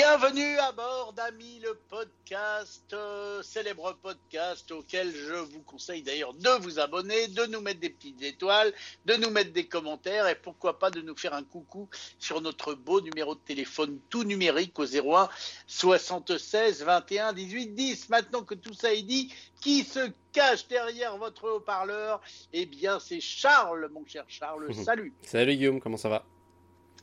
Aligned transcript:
Bienvenue 0.00 0.56
à 0.58 0.70
bord 0.70 1.12
d'Amis 1.12 1.58
le 1.60 1.76
podcast, 1.88 2.84
euh, 2.92 3.42
célèbre 3.42 3.96
podcast 4.00 4.70
auquel 4.70 5.12
je 5.12 5.34
vous 5.34 5.60
conseille 5.62 6.02
d'ailleurs 6.02 6.34
de 6.34 6.50
vous 6.62 6.78
abonner, 6.78 7.26
de 7.26 7.46
nous 7.46 7.60
mettre 7.60 7.80
des 7.80 7.90
petites 7.90 8.22
étoiles, 8.22 8.72
de 9.06 9.14
nous 9.14 9.30
mettre 9.30 9.52
des 9.52 9.66
commentaires 9.66 10.28
et 10.28 10.36
pourquoi 10.36 10.78
pas 10.78 10.92
de 10.92 11.00
nous 11.00 11.16
faire 11.16 11.34
un 11.34 11.42
coucou 11.42 11.88
sur 12.20 12.40
notre 12.40 12.74
beau 12.74 13.00
numéro 13.00 13.34
de 13.34 13.40
téléphone 13.40 13.98
tout 14.08 14.22
numérique 14.22 14.78
au 14.78 14.84
01 14.84 15.28
76 15.66 16.84
21 16.84 17.32
18 17.32 17.74
10. 17.74 18.08
Maintenant 18.08 18.44
que 18.44 18.54
tout 18.54 18.74
ça 18.74 18.94
est 18.94 19.02
dit, 19.02 19.34
qui 19.60 19.82
se 19.82 20.12
cache 20.32 20.68
derrière 20.68 21.16
votre 21.16 21.50
haut-parleur? 21.50 22.20
Eh 22.52 22.66
bien 22.66 23.00
c'est 23.00 23.20
Charles, 23.20 23.90
mon 23.92 24.06
cher 24.06 24.24
Charles. 24.28 24.72
Salut. 24.84 25.12
Salut 25.22 25.56
Guillaume, 25.56 25.80
comment 25.80 25.96
ça 25.96 26.08
va? 26.08 26.24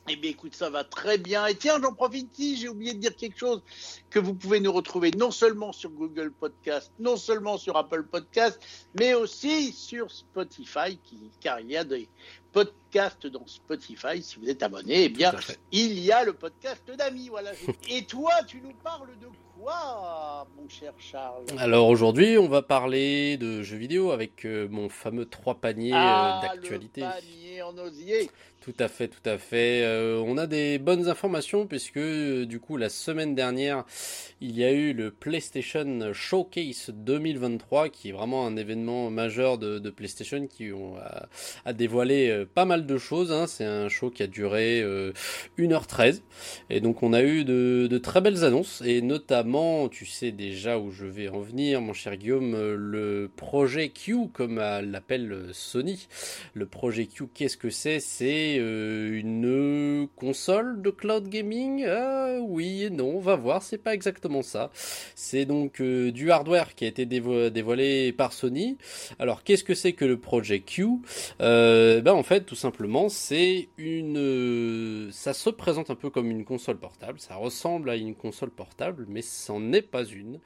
Eh 0.07 0.15
bien, 0.15 0.31
écoute, 0.31 0.55
ça 0.55 0.69
va 0.69 0.83
très 0.83 1.17
bien. 1.17 1.47
Et 1.47 1.55
tiens, 1.55 1.79
j'en 1.81 1.93
profite 1.93 2.37
ici, 2.37 2.57
j'ai 2.57 2.69
oublié 2.69 2.93
de 2.93 2.99
dire 2.99 3.15
quelque 3.15 3.37
chose 3.37 3.63
que 4.09 4.19
vous 4.19 4.35
pouvez 4.35 4.59
nous 4.59 4.71
retrouver 4.71 5.11
non 5.11 5.31
seulement 5.31 5.73
sur 5.73 5.89
Google 5.89 6.31
Podcast, 6.31 6.91
non 6.99 7.17
seulement 7.17 7.57
sur 7.57 7.75
Apple 7.75 8.03
Podcast, 8.03 8.59
mais 8.99 9.15
aussi 9.15 9.71
sur 9.71 10.11
Spotify, 10.11 10.99
car 11.41 11.59
il 11.59 11.71
y 11.71 11.77
a 11.77 11.83
des 11.83 12.07
podcasts 12.51 12.84
dans 13.31 13.45
Spotify. 13.45 14.21
Si 14.21 14.39
vous 14.39 14.49
êtes 14.49 14.63
abonné, 14.63 15.03
eh 15.05 15.09
bien, 15.09 15.33
il 15.71 15.99
y 15.99 16.11
a 16.11 16.23
le 16.23 16.33
podcast 16.33 16.83
d'amis. 16.97 17.27
Voilà. 17.27 17.51
Et 17.89 18.05
toi, 18.05 18.31
tu 18.47 18.61
nous 18.61 18.73
parles 18.83 19.09
de 19.19 19.27
quoi, 19.59 20.47
mon 20.57 20.67
cher 20.69 20.93
Charles? 20.97 21.45
Alors 21.57 21.87
aujourd'hui, 21.87 22.37
on 22.37 22.47
va 22.47 22.61
parler 22.61 23.37
de 23.37 23.61
jeux 23.63 23.77
vidéo 23.77 24.11
avec 24.11 24.45
euh, 24.45 24.67
mon 24.69 24.89
fameux 24.89 25.25
trois 25.25 25.55
paniers 25.55 25.93
euh, 25.93 25.97
ah, 25.97 26.41
d'actualité. 26.43 27.01
Panier 27.01 27.61
en 27.61 27.77
osier. 27.77 28.29
Tout 28.61 28.73
à 28.79 28.87
fait, 28.87 29.07
tout 29.07 29.29
à 29.29 29.37
fait. 29.37 29.83
Euh, 29.83 30.23
on 30.25 30.37
a 30.37 30.47
des 30.47 30.79
bonnes 30.79 31.07
informations 31.07 31.67
puisque 31.67 31.99
du 31.99 32.59
coup 32.59 32.77
la 32.77 32.89
semaine 32.89 33.35
dernière, 33.35 33.85
il 34.41 34.57
y 34.57 34.63
a 34.63 34.71
eu 34.71 34.93
le 34.93 35.11
PlayStation 35.11 36.13
Showcase 36.13 36.89
2023 36.89 37.89
qui 37.89 38.09
est 38.09 38.11
vraiment 38.11 38.47
un 38.47 38.57
événement 38.57 39.11
majeur 39.11 39.57
de, 39.57 39.89
PlayStation 39.89 40.47
qui 40.47 40.71
ont, 40.71 40.95
a, 41.65 41.73
dévoilé 41.73 42.45
pas 42.55 42.65
mal 42.65 42.84
de 42.84 42.84
choses. 42.97 43.31
Hein. 43.31 43.47
C'est 43.47 43.65
un 43.65 43.89
show 43.89 44.09
qui 44.09 44.23
a 44.23 44.27
duré 44.27 44.83
1h13 45.57 46.21
et 46.69 46.81
donc 46.81 47.03
on 47.03 47.13
a 47.13 47.21
eu 47.23 47.43
de, 47.43 47.87
de 47.89 47.97
très 47.97 48.21
belles 48.21 48.43
annonces 48.43 48.81
et 48.85 49.01
notamment 49.01 49.89
tu 49.89 50.05
sais 50.05 50.31
déjà 50.31 50.77
où 50.77 50.91
je 50.91 51.05
vais 51.05 51.27
en 51.27 51.39
venir, 51.39 51.81
mon 51.81 51.93
cher 51.93 52.17
Guillaume, 52.17 52.55
le 52.75 53.29
projet 53.35 53.89
Q, 53.89 54.27
comme 54.33 54.57
l'appelle 54.57 55.49
Sony. 55.51 56.07
Le 56.53 56.65
projet 56.65 57.05
Q, 57.05 57.25
qu'est-ce 57.33 57.57
que 57.57 57.69
c'est? 57.69 57.99
C'est 57.99 58.57
euh, 58.59 59.19
une 59.19 60.07
console 60.15 60.81
de 60.81 60.89
cloud 60.89 61.27
gaming? 61.27 61.85
Oui 62.41 62.83
et 62.83 62.89
non, 62.89 63.15
on 63.15 63.19
va 63.19 63.35
voir, 63.35 63.61
c'est 63.61 63.77
pas 63.77 63.93
exactement 63.93 64.41
ça. 64.41 64.71
C'est 65.15 65.45
donc 65.45 65.81
euh, 65.81 66.11
du 66.11 66.31
hardware 66.31 66.75
qui 66.75 66.85
a 66.85 66.87
été 66.87 67.05
dévoilé 67.05 68.11
par 68.11 68.33
Sony. 68.33 68.77
Alors, 69.19 69.43
qu'est-ce 69.43 69.63
que 69.63 69.73
c'est 69.73 69.93
que 69.93 70.05
le 70.05 70.17
projet 70.17 70.59
Q? 70.59 70.87
Euh, 71.41 72.01
Ben 72.01 72.13
en 72.13 72.23
fait, 72.23 72.41
tout 72.41 72.55
simplement, 72.55 72.74
c'est 73.09 73.67
une... 73.77 75.09
Ça 75.11 75.33
se 75.33 75.49
présente 75.49 75.89
un 75.89 75.95
peu 75.95 76.09
comme 76.09 76.29
une 76.29 76.45
console 76.45 76.77
portable, 76.77 77.19
ça 77.19 77.35
ressemble 77.35 77.89
à 77.89 77.95
une 77.95 78.15
console 78.15 78.51
portable, 78.51 79.05
mais 79.07 79.21
c'en 79.21 79.59
n'est 79.59 79.81
pas 79.81 80.05
une, 80.05 80.39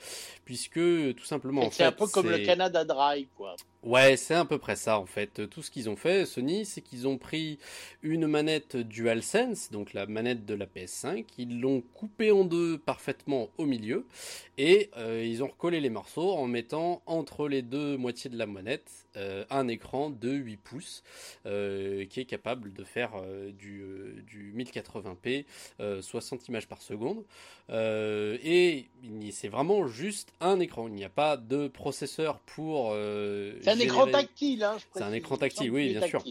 puisque 0.46 0.80
tout 1.16 1.26
simplement. 1.26 1.70
C'est 1.72 1.84
un 1.84 1.92
peu 1.92 2.08
comme 2.08 2.30
le 2.30 2.40
Canada 2.40 2.84
Dry, 2.84 3.28
quoi. 3.38 3.56
Ouais, 3.82 4.18
c'est 4.18 4.34
à 4.34 4.44
peu 4.44 4.58
près 4.58 4.76
ça 4.76 5.00
en 5.00 5.06
fait. 5.06 5.50
Tout 5.50 5.62
ce 5.62 5.72
qu'ils 5.72 5.90
ont 5.90 5.96
fait, 5.96 6.26
Sony, 6.26 6.66
c'est 6.66 6.82
qu'ils 6.82 7.08
ont 7.08 7.18
pris 7.18 7.60
une 8.04 8.28
manette 8.28 8.76
DualSense, 8.76 9.72
donc 9.72 9.94
la 9.94 10.06
manette 10.06 10.46
de 10.46 10.54
la 10.54 10.66
PS5, 10.66 11.26
ils 11.38 11.62
l'ont 11.62 11.82
coupée 11.94 12.32
en 12.32 12.44
deux 12.44 12.78
parfaitement 12.78 13.48
au 13.58 13.66
milieu, 13.66 14.06
et 14.58 14.90
euh, 14.98 15.24
ils 15.26 15.44
ont 15.44 15.48
recollé 15.48 15.80
les 15.80 15.90
morceaux 15.90 16.34
en 16.34 16.46
mettant 16.46 17.02
entre 17.06 17.48
les 17.48 17.62
deux 17.62 17.96
moitiés 17.96 18.30
de 18.30 18.38
la 18.38 18.48
manette 18.48 18.92
euh, 19.20 19.46
un 19.50 19.68
écran 19.68 20.10
de 20.10 20.32
8 20.32 20.58
pouces 20.58 21.04
euh, 21.46 22.06
qui 22.06 22.20
est 22.22 22.26
capable 22.26 22.74
de 22.74 22.84
faire 22.84 23.12
du, 23.58 23.84
du 24.28 24.54
1080p 24.56 25.46
60 26.02 26.48
images 26.48 26.68
par 26.68 26.82
seconde. 26.82 27.24
et 27.70 28.88
c'est 29.32 29.48
vraiment 29.48 29.88
juste 29.88 30.34
un 30.40 30.60
écran. 30.60 30.88
Il 30.88 30.94
n'y 30.94 31.04
a 31.04 31.10
pas 31.10 31.38
de 31.38 31.68
processeur 31.68 32.40
pour 32.40 32.94
c'est 33.62 33.70
un 33.70 33.80
écran 33.80 34.08
tactile, 34.08 34.64
hein, 34.64 34.78
C'est 34.94 35.04
un 35.04 35.14
écran 35.14 35.38
tactile, 35.38 35.72
oui, 35.72 35.90
bien 35.90 36.08
sûr. 36.08 36.24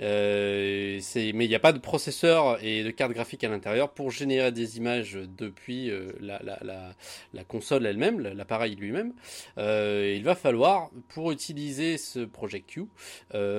Euh, 0.00 1.00
mais 1.34 1.44
il 1.44 1.48
n'y 1.48 1.54
a 1.54 1.60
pas 1.60 1.72
de 1.72 1.78
processeur 1.78 2.62
et 2.62 2.82
de 2.82 2.90
carte 2.90 3.12
graphique 3.12 3.44
à 3.44 3.48
l'intérieur 3.48 3.90
pour 3.90 4.10
générer 4.10 4.52
des 4.52 4.76
images 4.78 5.18
depuis 5.38 5.90
euh, 5.90 6.12
la, 6.20 6.40
la, 6.42 7.44
console 7.44 7.86
elle-même, 7.86 8.20
l'appareil 8.20 8.76
lui-même. 8.76 9.12
Euh, 9.58 10.14
il 10.16 10.24
va 10.24 10.34
falloir, 10.34 10.90
pour 11.08 11.32
utiliser 11.32 11.98
ce 11.98 12.20
Project 12.26 12.68
Q, 12.68 12.86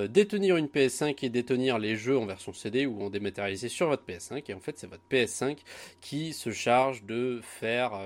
détenir 0.09 0.57
une 0.57 0.67
PS5 0.67 1.23
et 1.23 1.29
détenir 1.29 1.79
les 1.79 1.95
jeux 1.95 2.17
en 2.17 2.25
version 2.25 2.53
CD 2.53 2.85
ou 2.85 3.01
en 3.01 3.09
dématérialisé 3.09 3.69
sur 3.69 3.87
votre 3.87 4.05
PS5. 4.05 4.43
Et 4.49 4.53
en 4.53 4.59
fait, 4.59 4.77
c'est 4.77 4.87
votre 4.87 5.03
PS5 5.09 5.57
qui 6.01 6.33
se 6.33 6.51
charge 6.51 7.03
de 7.03 7.39
faire 7.41 7.99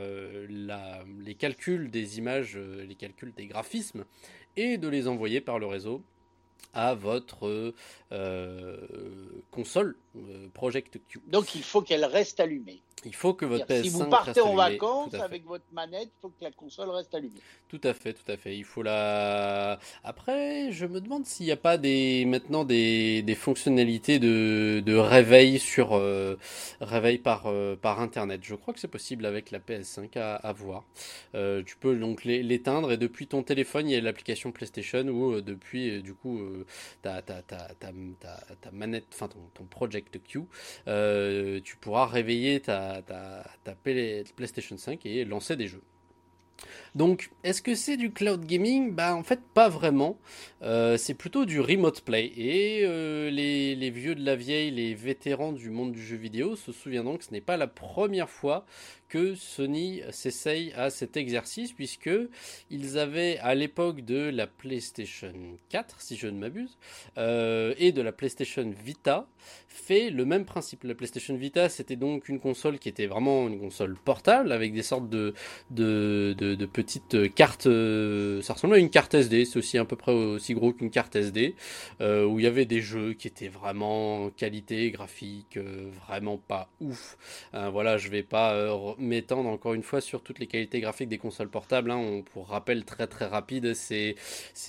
les 0.50 1.36
calculs 1.36 1.90
des 1.90 2.18
images, 2.18 2.58
les 2.58 2.96
calculs 2.96 3.34
des 3.36 3.48
graphismes 3.48 4.06
et 4.56 4.78
de 4.78 4.88
les 4.88 5.08
envoyer 5.08 5.42
par 5.42 5.60
le 5.60 5.68
réseau 5.68 6.02
à 6.74 6.94
votre 6.94 7.74
euh, 8.12 8.78
console 9.52 9.96
euh, 10.16 10.48
Project 10.54 11.00
Q. 11.10 11.20
Donc 11.28 11.56
il 11.56 11.64
faut 11.64 11.82
qu'elle 11.82 12.06
reste 12.06 12.40
allumée. 12.40 12.82
Il 13.06 13.14
faut 13.14 13.34
que 13.36 13.46
votre 13.46 13.66
PS5 13.66 13.84
Si 13.84 13.90
vous 13.90 14.06
partez 14.06 14.42
en 14.42 14.56
vacances 14.56 15.14
avec 15.14 15.46
votre 15.46 15.64
manette, 15.72 16.10
il 16.18 16.20
faut 16.22 16.30
que 16.30 16.44
la 16.44 16.52
console 16.52 16.90
reste 16.90 17.14
allumée. 17.14 17.40
Tout 17.70 17.80
à 17.84 17.94
fait, 17.94 18.14
tout 18.14 18.30
à 18.32 18.38
fait. 18.38 18.58
Il 18.58 18.64
faut 18.64 18.82
la. 18.82 19.80
Après, 20.04 20.72
je 20.72 20.86
me 20.88 21.00
demande 21.00 21.26
s'il 21.26 21.46
n'y 21.46 21.52
a 21.52 21.58
pas 21.58 21.78
des 21.78 22.26
maintenant 22.26 22.64
des, 22.64 23.22
des 23.22 23.36
fonctionnalités 23.36 24.18
de, 24.18 24.82
de 24.84 24.96
réveil 24.96 25.60
sur 25.60 25.94
euh, 25.94 26.38
réveil 26.82 27.20
par 27.20 27.52
par 27.82 28.00
internet. 28.02 28.42
Je 28.44 28.56
crois 28.56 28.74
que 28.74 28.80
c'est 28.80 28.88
possible 28.88 29.26
avec 29.26 29.52
la 29.52 29.60
PS5 29.60 30.18
à, 30.18 30.36
à 30.36 30.52
voir. 30.54 30.84
Tu 31.34 31.76
peux 31.80 31.96
donc 31.96 32.24
l'éteindre 32.26 32.92
et 32.92 32.98
depuis 32.98 33.28
ton 33.28 33.44
téléphone, 33.44 33.90
il 33.90 33.94
y 33.94 33.96
a 33.96 34.02
l'application 34.02 34.52
PlayStation 34.52 35.02
ou 35.08 35.42
depuis 35.42 36.02
du 36.02 36.14
coup 36.14 36.40
ta, 37.02 37.22
ta, 37.22 37.42
manette, 38.72 39.06
enfin 39.14 39.28
ton, 39.28 39.40
ton 39.54 39.66
Project 39.66 40.20
Q, 40.24 40.44
tu 41.64 41.78
pourras 41.78 42.06
réveiller 42.06 42.60
ta, 42.60 43.04
PlayStation 43.84 44.78
5 44.78 45.06
et 45.06 45.26
lancer 45.26 45.56
des 45.56 45.68
jeux. 45.68 45.84
Donc, 46.96 47.30
est-ce 47.44 47.62
que 47.62 47.76
c'est 47.76 47.98
du 47.98 48.12
cloud 48.12 48.46
gaming? 48.46 48.94
Bah, 48.94 49.16
en 49.16 49.24
fait, 49.24 49.40
pas 49.54 49.70
vraiment. 49.70 50.18
Euh, 50.64 50.98
c'est 50.98 51.14
plutôt 51.14 51.46
du 51.46 51.62
remote 51.62 52.02
play. 52.02 52.32
Et 52.36 52.82
euh, 52.84 53.30
les, 53.30 53.90
vieux 53.92 54.16
de 54.16 54.26
la 54.26 54.36
vieille, 54.36 54.72
les 54.72 54.94
vétérans 54.96 55.52
du 55.52 55.70
monde 55.70 55.92
du 55.92 56.04
jeu 56.04 56.18
vidéo 56.18 56.56
se 56.56 56.72
souviendront 56.72 57.18
que 57.18 57.26
ce 57.26 57.32
n'est 57.32 57.42
pas 57.42 57.58
la 57.58 57.68
première 57.68 58.30
fois 58.30 58.66
que 59.10 59.36
Sony 59.36 60.02
s'essaye 60.12 60.74
à 60.74 60.90
cet 60.90 61.18
exercice 61.18 61.72
puisque 61.72 62.10
ils 62.70 62.98
avaient 62.98 63.38
à 63.40 63.56
l'époque 63.56 64.02
de 64.02 64.30
la 64.30 64.48
PlayStation 64.48 65.34
4 65.70 66.02
si 66.02 66.16
je 66.18 66.28
ne 66.28 66.38
m'abuse 66.38 66.78
euh, 67.18 67.74
et 67.78 67.92
de 67.92 68.02
la 68.02 68.12
PlayStation 68.12 68.70
Vita 68.84 69.28
fait 69.68 70.10
le 70.10 70.26
même 70.26 70.46
principe. 70.46 70.84
La 70.84 70.96
PlayStation 70.96 71.36
Vita 71.36 71.70
c'était 71.70 71.96
donc 71.96 72.28
une 72.28 72.40
console 72.40 72.80
qui 72.80 72.90
était 72.90 73.06
vraiment 73.06 73.48
une 73.48 73.60
console 73.60 73.96
portable 74.04 74.52
avec 74.52 74.74
des 74.74 74.84
sortes 74.84 75.10
de, 75.10 75.34
petites 76.56 77.34
cartes, 77.34 77.68
euh, 77.68 78.42
ça 78.42 78.54
ressemblait 78.54 78.78
à 78.78 78.80
une 78.80 78.90
carte 78.90 79.14
SD, 79.14 79.46
c'est 79.46 79.58
aussi 79.58 79.78
à 79.78 79.86
peu 79.86 79.96
près 79.96 80.12
aussi 80.12 80.54
gros 80.54 80.74
qu'une 80.74 80.90
carte 80.90 81.16
SD 81.16 81.56
euh, 82.02 82.26
où 82.26 82.40
il 82.40 82.44
y 82.44 82.48
avait 82.48 82.66
des 82.66 82.82
jeux 82.82 83.14
qui 83.14 83.28
étaient 83.28 83.48
vraiment 83.48 84.30
qualité 84.32 84.92
graphique 84.92 85.58
vraiment 86.08 86.38
pas 86.38 86.70
ouf. 86.82 87.18
voilà 87.54 87.98
je 87.98 88.10
vais 88.10 88.24
pas 88.24 88.78
m'étendre 88.98 89.50
encore 89.50 89.74
une 89.74 89.84
fois 89.84 90.02
sur 90.02 90.22
toutes 90.22 90.40
les 90.40 90.48
qualités 90.48 90.80
graphiques 90.80 91.10
des 91.10 91.18
consoles 91.18 91.50
portables. 91.50 91.92
Hein. 91.92 91.98
On, 91.98 92.22
pour 92.22 92.48
rappel 92.50 92.86
très 92.86 93.08
très 93.08 93.26
rapide, 93.26 93.74
c'est 93.74 94.16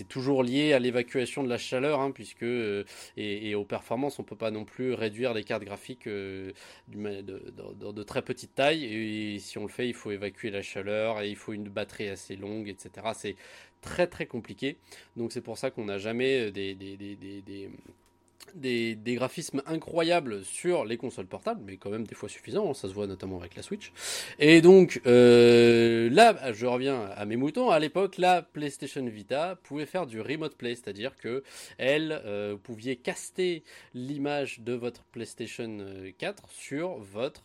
toujours 0.08 0.42
lié 0.42 0.72
à 0.72 0.78
l'évacuation 0.78 1.42
de 1.42 1.48
la 1.48 1.58
chaleur, 1.58 2.00
hein, 2.00 2.10
puisque 2.10 2.42
euh, 2.42 2.84
et, 3.16 3.54
aux 3.54 3.64
performances, 3.64 4.18
on 4.18 4.24
peut 4.24 4.36
pas 4.36 4.50
non 4.50 4.64
plus 4.64 4.94
réduire 4.94 5.34
les 5.34 5.44
cartes 5.44 5.64
graphiques 5.64 6.06
euh, 6.06 6.52
de, 6.88 7.92
de, 7.92 8.02
très 8.02 8.22
petite 8.22 8.54
taille. 8.54 8.84
Et, 8.84 9.38
si 9.38 9.58
on 9.58 9.62
le 9.62 9.68
fait, 9.68 9.88
il 9.88 9.94
faut 9.94 10.10
évacuer 10.10 10.50
la 10.50 10.62
chaleur 10.62 11.20
et 11.20 11.28
il 11.28 11.36
faut 11.36 11.52
une 11.52 11.67
batterie 11.68 12.08
assez 12.08 12.36
longue, 12.36 12.68
etc. 12.68 12.90
C'est 13.14 13.36
très 13.82 14.06
très 14.06 14.26
compliqué. 14.26 14.76
Donc 15.16 15.32
c'est 15.32 15.40
pour 15.40 15.58
ça 15.58 15.70
qu'on 15.70 15.84
n'a 15.84 15.98
jamais 15.98 16.50
des, 16.50 16.74
des, 18.54 18.94
des 18.94 19.14
graphismes 19.14 19.62
incroyables 19.66 20.44
sur 20.44 20.84
les 20.84 20.96
consoles 20.96 21.26
portables, 21.26 21.60
mais 21.64 21.76
quand 21.76 21.90
même 21.90 22.06
des 22.06 22.14
fois 22.14 22.28
suffisants, 22.28 22.70
hein, 22.70 22.74
ça 22.74 22.88
se 22.88 22.94
voit 22.94 23.06
notamment 23.06 23.38
avec 23.38 23.54
la 23.56 23.62
Switch. 23.62 23.92
Et 24.38 24.60
donc 24.60 25.00
euh, 25.06 26.08
là, 26.10 26.52
je 26.52 26.66
reviens 26.66 27.02
à 27.16 27.24
mes 27.24 27.36
moutons, 27.36 27.70
à 27.70 27.78
l'époque, 27.78 28.18
la 28.18 28.42
PlayStation 28.42 29.04
Vita 29.06 29.58
pouvait 29.62 29.86
faire 29.86 30.06
du 30.06 30.20
remote 30.20 30.56
play, 30.56 30.74
c'est-à-dire 30.74 31.16
que 31.16 31.42
elle, 31.78 32.20
euh, 32.24 32.56
pouviez 32.56 32.96
caster 32.96 33.62
l'image 33.94 34.60
de 34.60 34.72
votre 34.72 35.04
PlayStation 35.04 35.78
4 36.18 36.50
sur 36.50 36.96
votre 36.98 37.42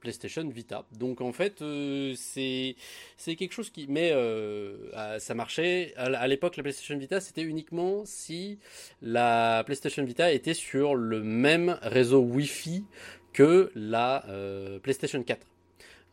PlayStation 0.00 0.48
Vita. 0.48 0.84
Donc 0.92 1.20
en 1.20 1.32
fait, 1.32 1.62
c'est 2.16 2.76
c'est 3.16 3.36
quelque 3.36 3.52
chose 3.52 3.70
qui, 3.70 3.86
mais 3.88 4.12
ça 5.18 5.34
marchait 5.34 5.94
à 5.96 6.26
l'époque. 6.26 6.56
La 6.56 6.62
PlayStation 6.62 6.96
Vita, 6.98 7.20
c'était 7.20 7.42
uniquement 7.42 8.02
si 8.04 8.58
la 9.02 9.62
PlayStation 9.64 10.04
Vita 10.04 10.32
était 10.32 10.54
sur 10.54 10.94
le 10.94 11.22
même 11.22 11.78
réseau 11.82 12.20
Wi-Fi 12.20 12.84
que 13.32 13.70
la 13.74 14.24
PlayStation 14.82 15.22
4. 15.22 15.46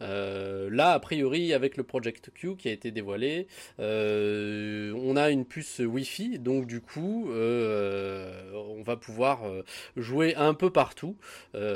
Euh, 0.01 0.69
là, 0.71 0.91
a 0.91 0.99
priori, 0.99 1.53
avec 1.53 1.77
le 1.77 1.83
Project 1.83 2.31
Q 2.33 2.55
qui 2.55 2.67
a 2.69 2.71
été 2.71 2.91
dévoilé, 2.91 3.47
euh, 3.79 4.93
on 4.95 5.15
a 5.15 5.29
une 5.29 5.45
puce 5.45 5.79
Wi-Fi, 5.79 6.39
donc 6.39 6.67
du 6.67 6.81
coup, 6.81 7.29
euh, 7.31 8.51
on 8.53 8.81
va 8.83 8.97
pouvoir 8.97 9.43
jouer 9.95 10.35
un 10.35 10.53
peu 10.53 10.69
partout. 10.69 11.17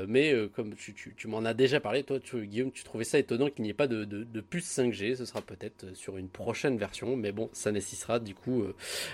mais 0.07 0.33
comme 0.53 0.75
tu, 0.75 1.27
m'en 1.27 1.45
as 1.45 1.53
déjà 1.53 1.79
parlé, 1.79 2.03
toi, 2.03 2.19
Guillaume, 2.19 2.71
tu 2.71 2.83
trouvais 2.83 3.03
ça 3.03 3.19
étonnant 3.19 3.49
qu'il 3.49 3.63
n'y 3.63 3.69
ait 3.69 3.73
pas 3.73 3.87
de, 3.87 4.41
puce 4.41 4.67
5G. 4.77 5.15
Ce 5.15 5.25
sera 5.25 5.41
peut-être 5.41 5.95
sur 5.95 6.17
une 6.17 6.29
prochaine 6.29 6.77
version, 6.77 7.15
mais 7.15 7.31
bon, 7.31 7.49
ça 7.53 7.71
nécessitera 7.71 8.19
du 8.19 8.35
coup 8.35 8.63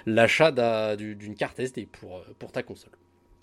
l'achat 0.06 0.52
d'une 0.96 1.36
carte 1.36 1.60
SD 1.60 1.88
pour, 1.92 2.24
pour 2.40 2.52
ta 2.52 2.64
console. 2.64 2.92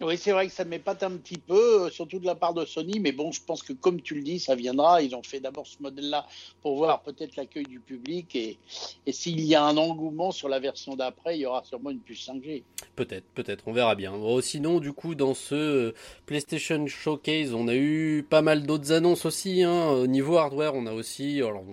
Oui, 0.01 0.19
c'est 0.19 0.33
vrai 0.33 0.49
que 0.49 0.53
ça 0.53 0.65
m'épate 0.65 1.03
un 1.05 1.13
petit 1.13 1.39
peu, 1.39 1.85
euh, 1.85 1.91
surtout 1.91 2.19
de 2.19 2.27
la 2.27 2.35
part 2.35 2.55
de 2.55 2.65
Sony, 2.65 2.99
mais 2.99 3.13
bon, 3.13 3.31
je 3.31 3.41
pense 3.45 3.63
que 3.63 3.73
comme 3.73 4.01
tu 4.01 4.15
le 4.17 4.23
dis, 4.23 4.41
ça 4.41 4.57
viendra. 4.57 5.01
Ils 5.01 5.15
ont 5.15 5.23
fait 5.23 5.39
d'abord 5.39 5.67
ce 5.67 5.81
modèle-là 5.81 6.27
pour 6.61 6.77
voir 6.77 7.03
peut-être 7.03 7.37
l'accueil 7.37 7.65
du 7.65 7.79
public 7.79 8.35
et, 8.35 8.59
et 9.07 9.13
s'il 9.13 9.41
y 9.41 9.55
a 9.55 9.63
un 9.63 9.77
engouement 9.77 10.33
sur 10.33 10.49
la 10.49 10.59
version 10.59 10.97
d'après, 10.97 11.39
il 11.39 11.43
y 11.43 11.47
aura 11.47 11.63
sûrement 11.65 11.91
une 11.91 12.01
puce 12.01 12.27
5G. 12.27 12.65
Peut-être, 12.97 13.25
peut-être, 13.35 13.65
on 13.67 13.73
verra 13.73 13.95
bien. 13.95 14.13
sinon, 14.41 14.81
du 14.81 14.93
coup, 14.93 15.15
dans 15.15 15.35
ce 15.35 15.55
euh, 15.55 15.95
PlayStation 16.27 16.85
Showcase, 16.87 17.55
on 17.55 17.69
a 17.69 17.75
eu 17.75 18.27
pas 18.29 18.43
mal 18.43 18.67
d'autres 18.67 18.93
annonces 18.93 19.25
aussi. 19.25 19.63
Hein. 19.63 19.91
Au 19.91 20.07
niveau 20.09 20.37
hardware, 20.37 20.75
on 20.75 20.87
a 20.87 20.93
aussi, 20.93 21.41
alors 21.41 21.65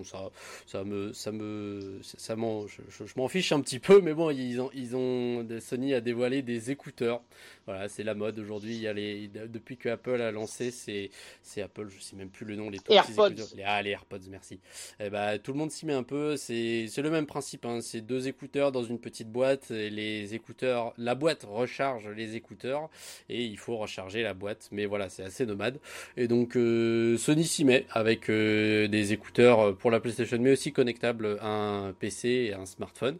ça, 0.66 0.84
me, 0.84 1.12
ça 1.12 1.32
me, 1.32 1.98
ça 2.02 2.36
je, 2.36 3.04
je 3.04 3.12
m'en 3.16 3.28
fiche 3.28 3.52
un 3.52 3.60
petit 3.60 3.80
peu, 3.80 4.00
mais 4.00 4.14
bon, 4.14 4.30
ils 4.30 4.60
ont, 4.60 4.70
ils 4.72 4.94
ont, 4.94 5.46
Sony 5.60 5.94
a 5.94 6.00
dévoilé 6.00 6.42
des 6.42 6.70
écouteurs. 6.70 7.22
Voilà, 7.70 7.88
c'est 7.88 8.02
la 8.02 8.16
mode 8.16 8.36
aujourd'hui. 8.40 8.74
Il 8.74 8.80
y 8.80 8.88
a 8.88 8.92
les, 8.92 9.28
depuis 9.28 9.76
que 9.76 9.88
Apple 9.88 10.20
a 10.20 10.32
lancé, 10.32 10.72
c'est, 10.72 11.08
c'est 11.40 11.62
Apple, 11.62 11.86
je 11.88 12.00
sais 12.00 12.16
même 12.16 12.28
plus 12.28 12.44
le 12.44 12.56
nom, 12.56 12.68
les 12.68 12.80
AirPods. 12.88 13.30
Les, 13.56 13.62
ah, 13.64 13.80
les 13.80 13.90
AirPods, 13.90 14.28
merci. 14.28 14.58
Eh 14.98 15.08
bah, 15.08 15.38
tout 15.38 15.52
le 15.52 15.58
monde 15.58 15.70
s'y 15.70 15.86
met 15.86 15.92
un 15.92 16.02
peu. 16.02 16.36
C'est, 16.36 16.86
c'est 16.88 17.00
le 17.00 17.10
même 17.10 17.26
principe. 17.26 17.64
Hein. 17.66 17.78
C'est 17.80 18.00
deux 18.00 18.26
écouteurs 18.26 18.72
dans 18.72 18.82
une 18.82 18.98
petite 18.98 19.30
boîte. 19.30 19.70
Et 19.70 19.88
les 19.88 20.34
écouteurs, 20.34 20.94
la 20.98 21.14
boîte 21.14 21.46
recharge 21.48 22.08
les 22.08 22.34
écouteurs 22.34 22.90
et 23.28 23.44
il 23.44 23.56
faut 23.56 23.76
recharger 23.76 24.24
la 24.24 24.34
boîte. 24.34 24.68
Mais 24.72 24.86
voilà, 24.86 25.08
c'est 25.08 25.22
assez 25.22 25.46
nomade. 25.46 25.78
Et 26.16 26.26
donc 26.26 26.56
euh, 26.56 27.16
Sony 27.18 27.44
s'y 27.44 27.64
met 27.64 27.86
avec 27.92 28.28
euh, 28.30 28.88
des 28.88 29.12
écouteurs 29.12 29.76
pour 29.76 29.92
la 29.92 30.00
PlayStation, 30.00 30.38
mais 30.40 30.50
aussi 30.50 30.72
connectables 30.72 31.38
à 31.40 31.46
un 31.46 31.92
PC 31.92 32.28
et 32.28 32.52
à 32.52 32.58
un 32.58 32.66
smartphone, 32.66 33.18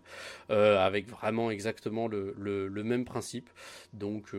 euh, 0.50 0.84
avec 0.84 1.08
vraiment 1.08 1.52
exactement 1.52 2.08
le, 2.08 2.34
le, 2.36 2.66
le 2.66 2.82
même 2.82 3.04
principe. 3.04 3.48
Donc 3.92 4.34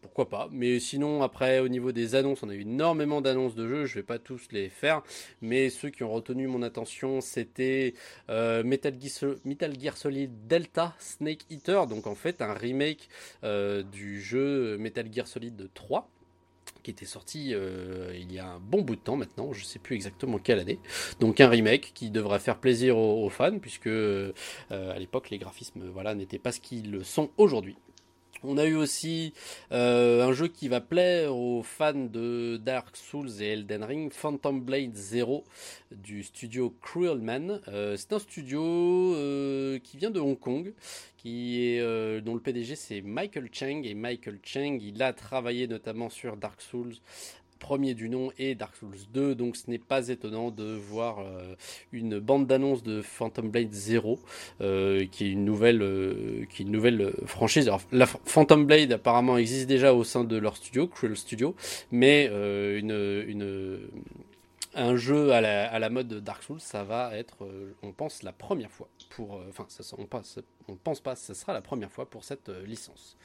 pourquoi 0.00 0.28
pas. 0.28 0.48
Mais 0.52 0.80
sinon, 0.80 1.22
après, 1.22 1.60
au 1.60 1.68
niveau 1.68 1.92
des 1.92 2.14
annonces, 2.14 2.42
on 2.42 2.48
a 2.48 2.54
eu 2.54 2.60
énormément 2.60 3.20
d'annonces 3.20 3.54
de 3.54 3.66
jeux. 3.66 3.84
Je 3.86 3.96
vais 3.96 4.02
pas 4.02 4.18
tous 4.18 4.48
les 4.52 4.68
faire, 4.68 5.02
mais 5.42 5.70
ceux 5.70 5.90
qui 5.90 6.02
ont 6.04 6.12
retenu 6.12 6.46
mon 6.46 6.62
attention, 6.62 7.20
c'était 7.20 7.94
euh, 8.30 8.62
Metal, 8.62 8.94
Gear, 9.00 9.96
Solid 9.96 10.46
Delta 10.46 10.94
Snake 10.98 11.44
Eater, 11.50 11.86
donc 11.86 12.06
en 12.06 12.14
fait 12.14 12.42
un 12.42 12.54
remake 12.54 13.08
euh, 13.42 13.82
du 13.82 14.20
jeu 14.20 14.76
Metal 14.78 15.12
Gear 15.12 15.26
Solid 15.26 15.68
3 15.74 16.08
qui 16.82 16.90
était 16.90 17.06
sorti 17.06 17.54
euh, 17.54 18.12
il 18.14 18.30
y 18.32 18.38
a 18.38 18.46
un 18.46 18.60
bon 18.60 18.82
bout 18.82 18.96
de 18.96 19.00
temps 19.00 19.16
maintenant, 19.16 19.52
je 19.54 19.64
sais 19.64 19.78
plus 19.78 19.96
exactement 19.96 20.38
quelle 20.38 20.58
année. 20.58 20.78
Donc 21.18 21.40
un 21.40 21.48
remake 21.48 21.92
qui 21.94 22.10
devrait 22.10 22.38
faire 22.38 22.58
plaisir 22.58 22.98
aux, 22.98 23.30
fans 23.30 23.58
puisque 23.58 23.88
à 23.88 24.98
l'époque 24.98 25.30
les 25.30 25.38
graphismes 25.38 25.88
voilà 25.88 26.14
n'étaient 26.14 26.38
pas 26.38 26.52
ce 26.52 26.60
qu'ils 26.60 27.04
sont 27.04 27.30
aujourd'hui. 27.38 27.76
On 28.46 28.58
a 28.58 28.66
eu 28.66 28.74
aussi 28.74 29.32
euh, 29.72 30.22
un 30.22 30.34
jeu 30.34 30.48
qui 30.48 30.68
va 30.68 30.82
plaire 30.82 31.34
aux 31.34 31.62
fans 31.62 31.94
de 31.94 32.58
Dark 32.62 32.94
Souls 32.94 33.40
et 33.40 33.46
Elden 33.46 33.82
Ring, 33.82 34.12
Phantom 34.12 34.60
Blade 34.60 34.94
Zero 34.94 35.44
du 35.90 36.22
studio 36.22 36.76
Cruel 36.82 37.20
Man. 37.22 37.62
Euh, 37.68 37.96
c'est 37.96 38.12
un 38.12 38.18
studio 38.18 38.62
euh, 38.62 39.78
qui 39.78 39.96
vient 39.96 40.10
de 40.10 40.20
Hong 40.20 40.38
Kong, 40.38 40.74
dont 41.24 42.34
le 42.34 42.40
PDG 42.40 42.76
c'est 42.76 43.00
Michael 43.00 43.48
Cheng 43.50 43.86
et 43.86 43.94
Michael 43.94 44.40
Cheng 44.42 44.78
il 44.82 45.02
a 45.02 45.14
travaillé 45.14 45.66
notamment 45.66 46.10
sur 46.10 46.36
Dark 46.36 46.60
Souls 46.60 46.96
premier 47.64 47.94
du 47.94 48.10
nom 48.10 48.30
et 48.36 48.54
Dark 48.54 48.76
Souls 48.76 48.94
2, 49.14 49.34
donc 49.34 49.56
ce 49.56 49.70
n'est 49.70 49.78
pas 49.78 50.08
étonnant 50.08 50.50
de 50.50 50.64
voir 50.64 51.20
euh, 51.20 51.54
une 51.92 52.18
bande 52.18 52.46
d'annonce 52.46 52.82
de 52.82 53.00
Phantom 53.00 53.48
Blade 53.48 53.72
0, 53.72 54.20
euh, 54.60 55.06
qui 55.10 55.24
est 55.24 55.30
une 55.30 55.46
nouvelle, 55.46 55.80
euh, 55.80 56.44
qui 56.50 56.64
une 56.64 56.70
nouvelle 56.70 57.14
franchise. 57.24 57.66
Alors, 57.66 57.80
la 57.90 58.04
Phantom 58.04 58.66
Blade 58.66 58.92
apparemment 58.92 59.38
existe 59.38 59.66
déjà 59.66 59.94
au 59.94 60.04
sein 60.04 60.24
de 60.24 60.36
leur 60.36 60.58
studio, 60.58 60.86
Cruel 60.86 61.16
Studio, 61.16 61.56
mais 61.90 62.26
une 62.26 63.88
un 64.74 64.96
jeu 64.96 65.32
à 65.32 65.40
la, 65.40 65.72
à 65.72 65.78
la, 65.78 65.88
mode 65.88 66.12
Dark 66.22 66.42
Souls, 66.42 66.60
ça 66.60 66.84
va 66.84 67.16
être, 67.16 67.48
on 67.82 67.92
pense, 67.92 68.24
la 68.24 68.32
première 68.32 68.72
fois 68.72 68.88
pour, 69.08 69.40
enfin, 69.48 69.66
on, 69.96 70.04
pense, 70.04 70.38
on 70.68 70.74
pense 70.74 71.00
pas, 71.00 71.16
ce 71.16 71.32
sera 71.32 71.54
la 71.54 71.62
première 71.62 71.92
fois 71.92 72.04
pour 72.04 72.24
cette 72.24 72.50
licence. 72.66 73.16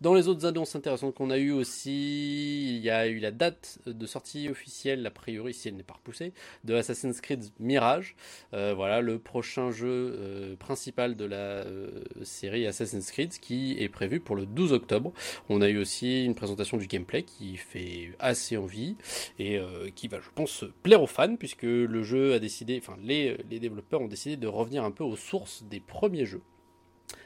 Dans 0.00 0.12
les 0.12 0.26
autres 0.28 0.44
annonces 0.44 0.74
intéressantes 0.74 1.14
qu'on 1.14 1.30
a 1.30 1.38
eues 1.38 1.52
aussi, 1.52 2.76
il 2.76 2.82
y 2.82 2.90
a 2.90 3.06
eu 3.06 3.20
la 3.20 3.30
date 3.30 3.78
de 3.86 4.06
sortie 4.06 4.48
officielle, 4.48 5.06
a 5.06 5.10
priori 5.10 5.54
si 5.54 5.68
elle 5.68 5.76
n'est 5.76 5.84
pas 5.84 5.94
repoussée, 5.94 6.32
de 6.64 6.74
Assassin's 6.74 7.20
Creed 7.20 7.44
Mirage. 7.60 8.16
Euh, 8.54 8.74
voilà, 8.74 9.00
le 9.00 9.18
prochain 9.18 9.70
jeu 9.70 9.86
euh, 10.18 10.56
principal 10.56 11.14
de 11.14 11.24
la 11.24 11.36
euh, 11.36 12.02
série 12.22 12.66
Assassin's 12.66 13.10
Creed 13.10 13.38
qui 13.38 13.76
est 13.78 13.88
prévu 13.88 14.18
pour 14.18 14.34
le 14.34 14.46
12 14.46 14.72
octobre. 14.72 15.12
On 15.48 15.62
a 15.62 15.68
eu 15.68 15.78
aussi 15.78 16.24
une 16.24 16.34
présentation 16.34 16.76
du 16.76 16.88
gameplay 16.88 17.22
qui 17.22 17.56
fait 17.56 18.10
assez 18.18 18.56
envie 18.56 18.96
et 19.38 19.60
qui 19.94 20.08
va, 20.08 20.20
je 20.20 20.28
pense, 20.34 20.64
plaire 20.82 21.02
aux 21.02 21.06
fans 21.06 21.36
puisque 21.36 21.62
le 21.62 22.02
jeu 22.02 22.34
a 22.34 22.38
décidé, 22.38 22.78
enfin 22.82 22.96
les, 23.02 23.36
les 23.48 23.60
développeurs 23.60 24.00
ont 24.00 24.08
décidé 24.08 24.36
de 24.36 24.48
revenir 24.48 24.84
un 24.84 24.90
peu 24.90 25.04
aux 25.04 25.16
sources 25.16 25.64
des 25.64 25.80
premiers 25.80 26.26
jeux. 26.26 26.42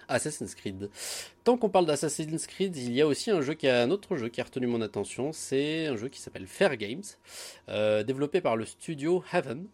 Assassin's 0.09 0.55
Creed. 0.55 0.91
Tant 1.49 1.57
qu'on 1.57 1.71
parle 1.71 1.87
d'Assassin's 1.87 2.47
Creed, 2.47 2.77
il 2.77 2.93
y 2.93 3.01
a 3.01 3.07
aussi 3.07 3.31
un 3.31 3.41
jeu 3.41 3.55
qui 3.55 3.69
a 3.69 3.81
un 3.81 3.91
autre 3.91 4.17
jeu 4.17 4.29
qui 4.29 4.43
a 4.43 4.45
retenu 4.45 4.67
mon 4.67 4.83
attention. 4.83 5.33
C'est 5.33 5.87
un 5.87 5.97
jeu 5.97 6.11
qui 6.11 6.21
s'appelle 6.21 6.47
Fair 6.47 6.77
Games, 6.77 7.01
euh, 7.71 8.03
développé 8.03 8.43
par 8.43 8.55
le 8.55 8.67
studio 8.67 9.25
Heaven 9.33 9.67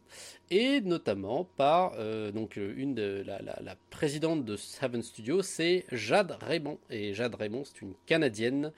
et 0.50 0.81
notamment 0.82 1.49
par 1.56 1.94
euh, 1.99 2.31
donc 2.31 2.56
une 2.56 2.94
de 2.94 3.25
la, 3.27 3.77
présidente 3.91 4.44
de 4.44 4.56
Heaven 4.82 5.03
Studio, 5.03 5.43
c'est 5.43 5.84
Jade 5.91 6.37
Raymond. 6.41 6.79
Et 6.91 7.15
Jade 7.15 7.34
Raymond, 7.34 7.65
c'est 7.65 7.81
une 7.82 7.94
Canadienne 8.06 8.72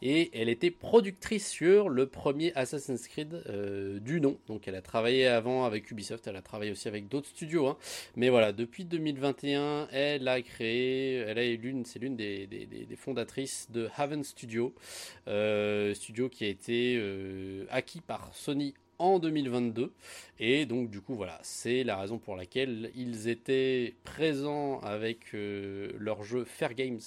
et 0.00 0.30
elle 0.38 0.48
était 0.48 0.70
productrice 0.70 1.48
sur 1.48 1.88
le 1.88 2.06
premier 2.06 2.52
Assassin's 2.54 3.06
Creed 3.06 3.42
euh, 3.48 4.00
du 4.00 4.20
nom. 4.20 4.36
Donc 4.46 4.66
elle 4.66 4.74
a 4.74 4.82
travaillé 4.82 5.26
avant 5.26 5.64
avec 5.64 5.90
Ubisoft, 5.90 6.26
elle 6.26 6.36
a 6.36 6.42
travaillé 6.42 6.72
aussi 6.72 6.88
avec 6.88 7.08
d'autres 7.08 7.28
studios. 7.28 7.68
Hein. 7.68 7.76
Mais 8.16 8.28
voilà, 8.28 8.52
depuis 8.52 8.84
2021, 8.84 9.88
elle 9.92 10.26
a 10.26 10.42
créé, 10.42 11.16
elle 11.16 11.38
est 11.38 11.56
l'une, 11.56 11.84
c'est 11.84 11.98
l'une 11.98 12.16
des 12.16 12.41
des, 12.46 12.96
fondatrices 12.96 13.68
de 13.70 13.88
Haven 13.96 14.24
Studio, 14.24 14.74
euh, 15.28 15.94
studio 15.94 16.28
qui 16.28 16.44
a 16.44 16.48
été 16.48 16.96
euh, 16.98 17.66
acquis 17.70 18.00
par 18.00 18.34
Sony 18.34 18.74
en 18.98 19.18
2022 19.18 19.92
et 20.44 20.66
donc 20.66 20.90
du 20.90 21.00
coup 21.00 21.14
voilà, 21.14 21.38
c'est 21.42 21.84
la 21.84 21.96
raison 21.96 22.18
pour 22.18 22.34
laquelle 22.34 22.90
ils 22.96 23.28
étaient 23.28 23.94
présents 24.02 24.80
avec 24.80 25.34
euh, 25.34 25.92
leur 25.98 26.24
jeu 26.24 26.44
Fair 26.44 26.74
Games 26.74 26.98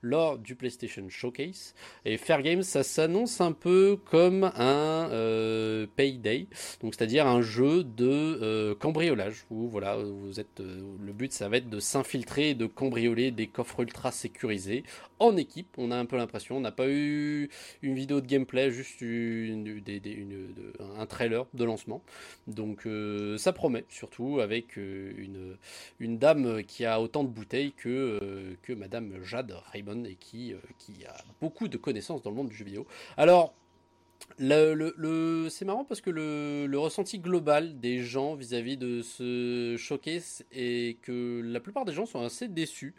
lors 0.00 0.38
du 0.38 0.54
PlayStation 0.54 1.06
Showcase. 1.10 1.74
Et 2.06 2.16
Fair 2.16 2.40
Games, 2.40 2.62
ça 2.62 2.82
s'annonce 2.82 3.42
un 3.42 3.52
peu 3.52 3.98
comme 4.06 4.44
un 4.44 5.10
euh, 5.10 5.86
Payday, 5.96 6.46
donc 6.80 6.94
c'est-à-dire 6.94 7.26
un 7.26 7.42
jeu 7.42 7.84
de 7.84 8.08
euh, 8.08 8.74
cambriolage 8.74 9.44
où 9.50 9.68
voilà, 9.68 9.96
vous 9.96 10.40
êtes, 10.40 10.60
le 10.60 11.12
but 11.12 11.32
ça 11.32 11.50
va 11.50 11.58
être 11.58 11.68
de 11.68 11.80
s'infiltrer 11.80 12.50
et 12.50 12.54
de 12.54 12.64
cambrioler 12.64 13.32
des 13.32 13.48
coffres 13.48 13.80
ultra 13.80 14.12
sécurisés 14.12 14.82
en 15.18 15.36
équipe. 15.36 15.68
On 15.76 15.90
a 15.90 15.96
un 15.96 16.06
peu 16.06 16.16
l'impression, 16.16 16.56
on 16.56 16.60
n'a 16.60 16.72
pas 16.72 16.88
eu 16.88 17.50
une 17.82 17.94
vidéo 17.94 18.22
de 18.22 18.26
gameplay, 18.26 18.70
juste 18.70 19.02
une, 19.02 19.82
un 20.96 21.04
trailer 21.04 21.37
de 21.54 21.64
lancement. 21.64 22.02
Donc 22.46 22.86
euh, 22.86 23.38
ça 23.38 23.52
promet, 23.52 23.84
surtout 23.88 24.40
avec 24.40 24.78
euh, 24.78 25.12
une, 25.16 25.56
une 26.00 26.18
dame 26.18 26.62
qui 26.64 26.84
a 26.84 27.00
autant 27.00 27.24
de 27.24 27.28
bouteilles 27.28 27.72
que, 27.72 28.18
euh, 28.22 28.54
que 28.62 28.72
Madame 28.72 29.22
Jade 29.22 29.54
Raymond 29.72 30.04
et 30.04 30.14
qui, 30.14 30.54
qui 30.78 31.04
a 31.06 31.16
beaucoup 31.40 31.68
de 31.68 31.76
connaissances 31.76 32.22
dans 32.22 32.30
le 32.30 32.36
monde 32.36 32.48
du 32.48 32.56
jeu 32.56 32.64
vidéo. 32.64 32.86
Alors, 33.16 33.54
c'est 34.38 35.64
marrant 35.64 35.84
parce 35.84 36.00
que 36.00 36.10
le, 36.10 36.78
ressenti 36.78 37.18
global 37.18 37.80
des 37.80 38.02
gens 38.02 38.34
vis-à-vis 38.34 38.76
de 38.76 39.02
ce 39.02 39.76
showcase 39.78 40.44
est 40.52 41.00
que 41.02 41.42
la 41.44 41.60
plupart 41.60 41.84
des 41.84 41.92
gens 41.92 42.06
sont 42.06 42.22
assez 42.22 42.48
déçus 42.48 42.94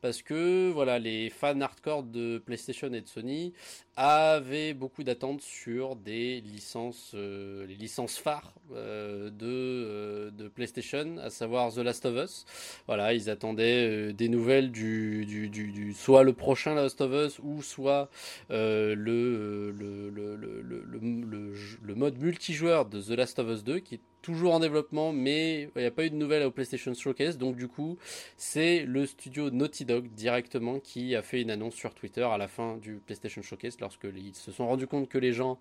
parce 0.00 0.22
que 0.22 0.70
voilà 0.70 0.98
les 0.98 1.30
fans 1.30 1.60
hardcore 1.60 2.02
de 2.02 2.38
PlayStation 2.38 2.92
et 2.92 3.00
de 3.00 3.08
Sony 3.08 3.52
avaient 3.96 4.72
beaucoup 4.72 5.04
d'attentes 5.04 5.42
sur 5.42 5.96
des 5.96 6.40
licences, 6.40 7.12
euh, 7.14 7.66
les 7.66 7.74
licences 7.74 8.16
phares 8.16 8.54
euh, 8.72 9.28
de, 9.28 9.46
euh, 9.46 10.30
de, 10.30 10.48
PlayStation, 10.48 11.18
à 11.18 11.28
savoir 11.28 11.72
The 11.72 11.78
Last 11.78 12.06
of 12.06 12.16
Us. 12.16 12.46
Voilà, 12.86 13.12
ils 13.12 13.28
attendaient 13.28 14.12
des 14.14 14.28
nouvelles 14.28 14.70
du, 14.70 15.26
du, 15.26 15.48
du, 15.48 15.92
soit 15.92 16.22
le 16.22 16.32
prochain 16.32 16.74
Last 16.74 17.00
of 17.02 17.12
Us 17.12 17.38
ou 17.42 17.62
soit 17.62 18.08
le, 18.48 18.94
le, 18.94 20.61
le, 20.62 21.94
mode 21.94 22.18
multijoueur 22.18 22.86
de 22.86 23.00
The 23.00 23.10
Last 23.10 23.38
of 23.38 23.48
Us 23.48 23.64
2 23.64 23.80
qui 23.80 23.96
est 23.96 24.00
toujours 24.22 24.54
en 24.54 24.60
développement, 24.60 25.12
mais 25.12 25.68
il 25.74 25.80
n'y 25.80 25.86
a 25.86 25.90
pas 25.90 26.04
eu 26.04 26.10
de 26.10 26.14
nouvelles 26.14 26.44
au 26.44 26.50
PlayStation 26.50 26.94
Showcase. 26.94 27.38
Donc 27.38 27.56
du 27.56 27.68
coup, 27.68 27.98
c'est 28.36 28.84
le 28.84 29.06
studio 29.06 29.50
Naughty 29.50 29.84
Dog 29.84 30.08
directement 30.08 30.78
qui 30.78 31.16
a 31.16 31.22
fait 31.22 31.42
une 31.42 31.50
annonce 31.50 31.74
sur 31.74 31.94
Twitter 31.94 32.22
à 32.22 32.38
la 32.38 32.48
fin 32.48 32.76
du 32.76 33.00
PlayStation 33.04 33.42
Showcase, 33.42 33.78
lorsque 33.80 34.06
ils 34.14 34.34
se 34.34 34.52
sont 34.52 34.66
rendus 34.66 34.86
compte 34.86 35.08
que 35.08 35.18
les 35.18 35.32
gens 35.32 35.58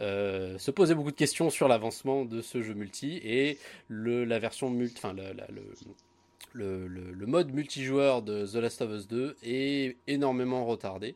euh, 0.00 0.58
se 0.58 0.70
posaient 0.70 0.94
beaucoup 0.94 1.10
de 1.10 1.16
questions 1.16 1.50
sur 1.50 1.68
l'avancement 1.68 2.24
de 2.24 2.40
ce 2.40 2.62
jeu 2.62 2.74
multi 2.74 3.20
et 3.22 3.58
le, 3.88 4.24
la 4.24 4.38
version 4.38 4.70
multi, 4.70 4.96
enfin 4.98 5.14
le, 5.14 5.62
le, 6.54 7.26
mode 7.26 7.52
multijoueur 7.52 8.22
de 8.22 8.46
The 8.46 8.56
Last 8.56 8.82
of 8.82 8.90
Us 8.90 9.08
2 9.08 9.36
est 9.42 9.96
énormément 10.06 10.66
retardé. 10.66 11.14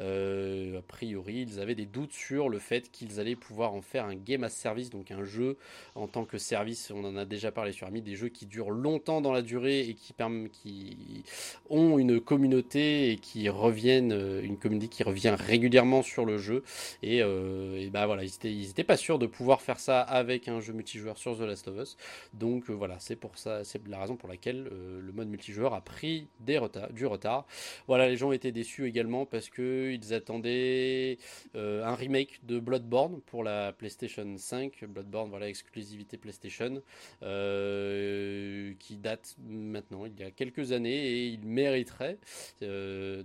Euh, 0.00 0.78
a 0.78 0.82
priori, 0.82 1.46
ils 1.48 1.60
avaient 1.60 1.74
des 1.74 1.86
doutes 1.86 2.12
sur 2.12 2.48
le 2.48 2.58
fait 2.58 2.90
qu'ils 2.90 3.20
allaient 3.20 3.36
pouvoir 3.36 3.74
en 3.74 3.82
faire 3.82 4.04
un 4.04 4.14
game 4.14 4.44
as 4.44 4.50
service, 4.50 4.90
donc 4.90 5.10
un 5.10 5.24
jeu 5.24 5.56
en 5.94 6.06
tant 6.06 6.24
que 6.24 6.38
service. 6.38 6.90
On 6.94 7.04
en 7.04 7.16
a 7.16 7.24
déjà 7.24 7.52
parlé 7.52 7.72
sur 7.72 7.86
Ami, 7.86 8.02
des 8.02 8.16
jeux 8.16 8.28
qui 8.28 8.46
durent 8.46 8.70
longtemps 8.70 9.20
dans 9.20 9.32
la 9.32 9.42
durée 9.42 9.80
et 9.80 9.94
qui, 9.94 10.14
qui 10.52 11.24
ont 11.68 11.98
une 11.98 12.20
communauté 12.20 13.10
et 13.10 13.16
qui 13.16 13.48
reviennent, 13.48 14.12
euh, 14.12 14.42
une 14.42 14.58
communauté 14.58 14.88
qui 14.88 15.02
revient 15.02 15.34
régulièrement 15.38 16.02
sur 16.02 16.24
le 16.24 16.38
jeu. 16.38 16.62
Et, 17.02 17.22
euh, 17.22 17.88
bah 17.90 18.06
voilà, 18.06 18.24
ils 18.24 18.70
étaient, 18.70 18.84
pas 18.84 18.96
sûrs 18.96 19.18
de 19.18 19.26
pouvoir 19.26 19.60
faire 19.60 19.80
ça 19.80 20.00
avec 20.00 20.48
un 20.48 20.60
jeu 20.60 20.72
multijoueur 20.72 21.18
sur 21.18 21.36
The 21.36 21.42
Last 21.42 21.68
of 21.68 21.78
Us. 21.78 21.96
Donc 22.32 22.70
voilà, 22.70 22.96
c'est 23.00 23.16
pour 23.16 23.36
ça, 23.36 23.64
c'est 23.64 23.86
la 23.88 24.00
raison 24.00 24.16
pour 24.16 24.28
laquelle 24.28 24.68
euh, 24.78 25.00
le 25.00 25.12
mode 25.12 25.28
multijoueur 25.28 25.74
a 25.74 25.80
pris 25.80 26.28
des 26.40 26.58
du 26.90 27.06
retard. 27.06 27.46
Voilà, 27.86 28.08
les 28.08 28.16
gens 28.16 28.32
étaient 28.32 28.52
déçus 28.52 28.86
également 28.86 29.26
parce 29.26 29.48
qu'ils 29.48 30.14
attendaient 30.14 31.18
euh, 31.54 31.84
un 31.84 31.94
remake 31.94 32.40
de 32.44 32.58
Bloodborne 32.58 33.20
pour 33.26 33.44
la 33.44 33.72
PlayStation 33.72 34.26
5. 34.36 34.84
Bloodborne, 34.84 35.30
voilà, 35.30 35.48
exclusivité 35.48 36.16
PlayStation, 36.16 36.82
euh, 37.22 38.72
qui 38.78 38.96
date 38.96 39.36
maintenant, 39.48 40.06
il 40.06 40.18
y 40.18 40.22
a 40.22 40.30
quelques 40.30 40.72
années, 40.72 41.08
et 41.08 41.26
il 41.26 41.46
mériterait 41.46 42.18
de, 42.60 43.24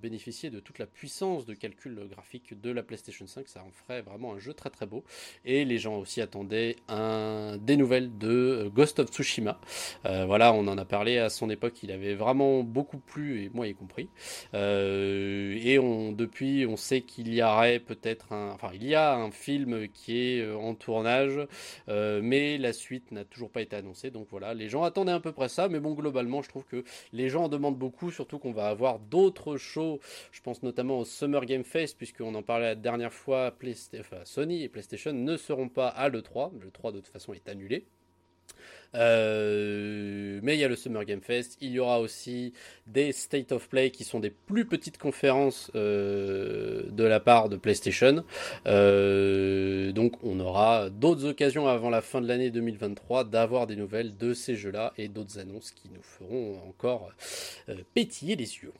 bénéficier 0.00 0.50
de 0.50 0.60
toute 0.60 0.78
la 0.78 0.86
puissance 0.86 1.46
de 1.46 1.54
calcul 1.54 2.06
graphique 2.10 2.60
de 2.60 2.70
la 2.70 2.82
PlayStation 2.82 3.26
5. 3.26 3.48
Ça 3.48 3.64
en 3.64 3.70
ferait 3.70 4.02
vraiment 4.02 4.34
un 4.34 4.38
jeu 4.38 4.54
très 4.54 4.70
très 4.70 4.86
beau. 4.86 5.04
Et 5.44 5.64
les 5.64 5.78
gens 5.78 5.98
aussi 5.98 6.20
attendaient 6.20 6.76
un, 6.88 7.56
des 7.58 7.76
nouvelles 7.76 8.16
de 8.18 8.70
Ghost 8.74 8.98
of 8.98 9.10
Tsushima. 9.10 9.60
voilà, 10.04 10.52
on 10.52 10.75
en 10.76 10.82
a 10.82 10.84
parlé 10.84 11.18
à 11.18 11.30
son 11.30 11.48
époque, 11.48 11.82
il 11.82 11.90
avait 11.90 12.14
vraiment 12.14 12.62
beaucoup 12.62 12.98
plu, 12.98 13.42
et 13.42 13.50
moi 13.52 13.66
y 13.66 13.74
compris. 13.74 14.08
Euh, 14.54 15.56
et 15.62 15.78
depuis, 16.14 16.66
on 16.66 16.76
sait 16.76 17.00
qu'il 17.00 17.32
y 17.32 17.42
aurait 17.42 17.80
peut-être 17.80 18.32
un, 18.32 18.50
enfin, 18.50 18.70
il 18.74 18.84
y 18.84 18.94
a 18.94 19.14
un 19.14 19.30
film 19.30 19.88
qui 19.88 20.18
est 20.18 20.40
euh, 20.42 20.56
en 20.56 20.74
tournage, 20.74 21.40
euh, 21.88 22.20
mais 22.22 22.58
la 22.58 22.72
suite 22.72 23.10
n'a 23.10 23.24
toujours 23.24 23.50
pas 23.50 23.62
été 23.62 23.76
annoncée. 23.76 24.10
Donc 24.10 24.28
voilà, 24.30 24.54
les 24.54 24.68
gens 24.68 24.82
attendaient 24.82 25.12
à 25.12 25.20
peu 25.20 25.32
près 25.32 25.48
ça, 25.48 25.68
mais 25.68 25.80
bon, 25.80 25.94
globalement, 25.94 26.42
je 26.42 26.48
trouve 26.48 26.66
que 26.66 26.84
les 27.12 27.28
gens 27.28 27.44
en 27.44 27.48
demandent 27.48 27.78
beaucoup, 27.78 28.10
surtout 28.10 28.38
qu'on 28.38 28.52
va 28.52 28.66
avoir 28.68 28.98
d'autres 28.98 29.56
shows. 29.56 30.00
Je 30.32 30.40
pense 30.42 30.62
notamment 30.62 30.98
au 30.98 31.04
Summer 31.04 31.44
Game 31.46 31.64
Fest, 31.64 31.96
puisqu'on 31.96 32.34
en 32.34 32.42
parlait 32.42 32.66
la 32.66 32.74
dernière 32.74 33.12
fois, 33.12 33.54
Sony 34.24 34.62
et 34.62 34.68
PlayStation 34.68 35.12
ne 35.12 35.36
seront 35.36 35.68
pas 35.68 35.88
à 35.88 36.08
l'E3. 36.08 36.52
Le 36.60 36.70
3 36.70 36.92
de 36.92 37.00
toute 37.00 37.12
façon 37.12 37.32
est 37.32 37.48
annulé. 37.48 37.86
Euh, 38.94 40.40
mais 40.42 40.56
il 40.56 40.60
y 40.60 40.64
a 40.64 40.68
le 40.68 40.76
Summer 40.76 41.04
Game 41.04 41.20
Fest. 41.20 41.56
Il 41.60 41.72
y 41.72 41.78
aura 41.78 42.00
aussi 42.00 42.52
des 42.86 43.12
State 43.12 43.52
of 43.52 43.68
Play 43.68 43.90
qui 43.90 44.04
sont 44.04 44.20
des 44.20 44.30
plus 44.30 44.66
petites 44.66 44.98
conférences 44.98 45.70
euh, 45.74 46.84
de 46.90 47.04
la 47.04 47.20
part 47.20 47.48
de 47.48 47.56
PlayStation. 47.56 48.24
Euh, 48.66 49.92
donc 49.92 50.14
on 50.22 50.40
aura 50.40 50.90
d'autres 50.90 51.26
occasions 51.26 51.68
avant 51.68 51.90
la 51.90 52.00
fin 52.00 52.20
de 52.20 52.28
l'année 52.28 52.50
2023 52.50 53.24
d'avoir 53.24 53.66
des 53.66 53.76
nouvelles 53.76 54.16
de 54.16 54.34
ces 54.34 54.56
jeux-là 54.56 54.92
et 54.96 55.08
d'autres 55.08 55.38
annonces 55.38 55.70
qui 55.70 55.88
nous 55.94 56.02
feront 56.02 56.60
encore 56.68 57.10
pétiller 57.94 58.36
les 58.36 58.56
yeux. 58.56 58.72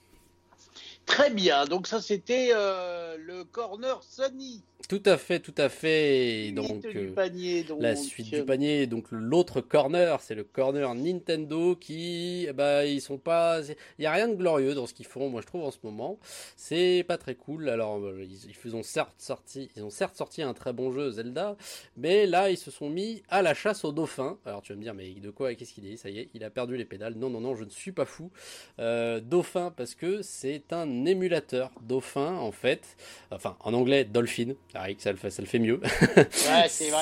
Très 1.04 1.30
bien, 1.30 1.66
donc 1.66 1.86
ça 1.86 2.00
c'était 2.00 2.50
le 2.52 3.44
corner 3.44 4.02
Sony. 4.02 4.62
Tout 4.88 5.02
à 5.04 5.16
fait, 5.16 5.40
tout 5.40 5.54
à 5.58 5.68
fait. 5.68 6.52
Donc, 6.52 6.84
euh, 6.84 7.12
panier, 7.12 7.64
donc, 7.64 7.82
la 7.82 7.96
suite 7.96 8.32
du 8.32 8.44
panier, 8.44 8.86
donc 8.86 9.06
l'autre 9.10 9.60
corner, 9.60 10.20
c'est 10.20 10.36
le 10.36 10.44
corner 10.44 10.94
Nintendo 10.94 11.74
qui, 11.74 12.46
bah, 12.54 12.86
ils 12.86 13.00
sont 13.00 13.18
pas, 13.18 13.62
il 13.98 14.02
y 14.02 14.06
a 14.06 14.12
rien 14.12 14.28
de 14.28 14.36
glorieux 14.36 14.74
dans 14.74 14.86
ce 14.86 14.94
qu'ils 14.94 15.06
font, 15.06 15.28
moi 15.28 15.40
je 15.40 15.46
trouve 15.46 15.64
en 15.64 15.72
ce 15.72 15.78
moment. 15.82 16.20
C'est 16.54 17.04
pas 17.08 17.18
très 17.18 17.34
cool. 17.34 17.68
Alors 17.68 17.98
euh, 17.98 18.24
ils, 18.64 18.76
ont 18.76 18.84
certes 18.84 19.14
sorti, 19.18 19.70
ils 19.76 19.82
ont 19.82 19.90
certes 19.90 20.14
sorti 20.14 20.42
un 20.42 20.54
très 20.54 20.72
bon 20.72 20.92
jeu 20.92 21.10
Zelda, 21.10 21.56
mais 21.96 22.26
là 22.26 22.50
ils 22.50 22.58
se 22.58 22.70
sont 22.70 22.88
mis 22.88 23.24
à 23.28 23.42
la 23.42 23.54
chasse 23.54 23.84
aux 23.84 23.92
dauphins. 23.92 24.38
Alors 24.46 24.62
tu 24.62 24.72
vas 24.72 24.76
me 24.76 24.82
dire, 24.82 24.94
mais 24.94 25.10
de 25.14 25.30
quoi, 25.30 25.52
qu'est-ce 25.56 25.72
qu'il 25.72 25.82
dit 25.82 25.96
Ça 25.96 26.10
y 26.10 26.20
est, 26.20 26.28
il 26.32 26.44
a 26.44 26.50
perdu 26.50 26.76
les 26.76 26.84
pédales. 26.84 27.14
Non, 27.14 27.28
non, 27.28 27.40
non, 27.40 27.56
je 27.56 27.64
ne 27.64 27.70
suis 27.70 27.92
pas 27.92 28.04
fou. 28.04 28.30
Euh, 28.78 29.18
dauphin 29.18 29.72
parce 29.76 29.96
que 29.96 30.22
c'est 30.22 30.72
un 30.72 31.06
émulateur. 31.06 31.72
Dauphin 31.82 32.36
en 32.36 32.52
fait, 32.52 32.96
enfin 33.32 33.56
en 33.60 33.74
anglais 33.74 34.04
Dolphin 34.04 34.54
ça 34.98 35.10
le 35.12 35.18
fait, 35.18 35.30
ça 35.30 35.42
le 35.42 35.48
fait 35.48 35.58
mieux. 35.58 35.80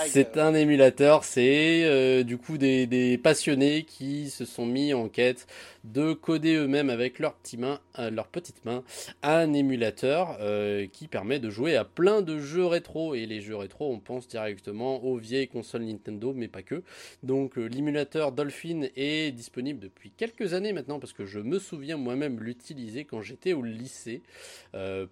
c'est 0.06 0.38
un 0.38 0.54
émulateur, 0.54 1.24
c'est 1.24 1.84
euh, 1.84 2.22
du 2.22 2.38
coup 2.38 2.58
des, 2.58 3.18
passionnés 3.22 3.84
qui 3.84 4.30
se 4.30 4.44
sont 4.44 4.66
mis 4.66 4.94
en 4.94 5.08
quête 5.08 5.46
de 5.84 6.12
coder 6.14 6.54
eux-mêmes 6.54 6.88
avec 6.88 7.18
leurs 7.18 7.34
petites 7.34 7.60
mains, 7.60 7.80
euh, 7.98 8.10
leurs 8.10 8.28
petites 8.28 8.64
mains, 8.64 8.82
un 9.22 9.52
émulateur 9.52 10.38
euh, 10.40 10.86
qui 10.90 11.08
permet 11.08 11.38
de 11.38 11.50
jouer 11.50 11.76
à 11.76 11.84
plein 11.84 12.22
de 12.22 12.38
jeux 12.38 12.64
rétro. 12.64 13.14
Et 13.14 13.26
les 13.26 13.40
jeux 13.40 13.56
rétro, 13.56 13.92
on 13.92 13.98
pense 13.98 14.26
directement 14.26 15.04
aux 15.04 15.16
vieilles 15.16 15.48
consoles 15.48 15.82
Nintendo, 15.82 16.32
mais 16.34 16.48
pas 16.48 16.62
que. 16.62 16.82
Donc 17.22 17.56
l'émulateur 17.56 18.32
Dolphin 18.32 18.88
est 18.96 19.32
disponible 19.32 19.80
depuis 19.80 20.10
quelques 20.10 20.54
années 20.54 20.72
maintenant, 20.72 20.98
parce 20.98 21.12
que 21.12 21.26
je 21.26 21.38
me 21.38 21.58
souviens 21.58 21.96
moi-même 21.96 22.40
l'utiliser 22.40 23.04
quand 23.04 23.20
j'étais 23.20 23.52
au 23.52 23.62
lycée 23.62 24.22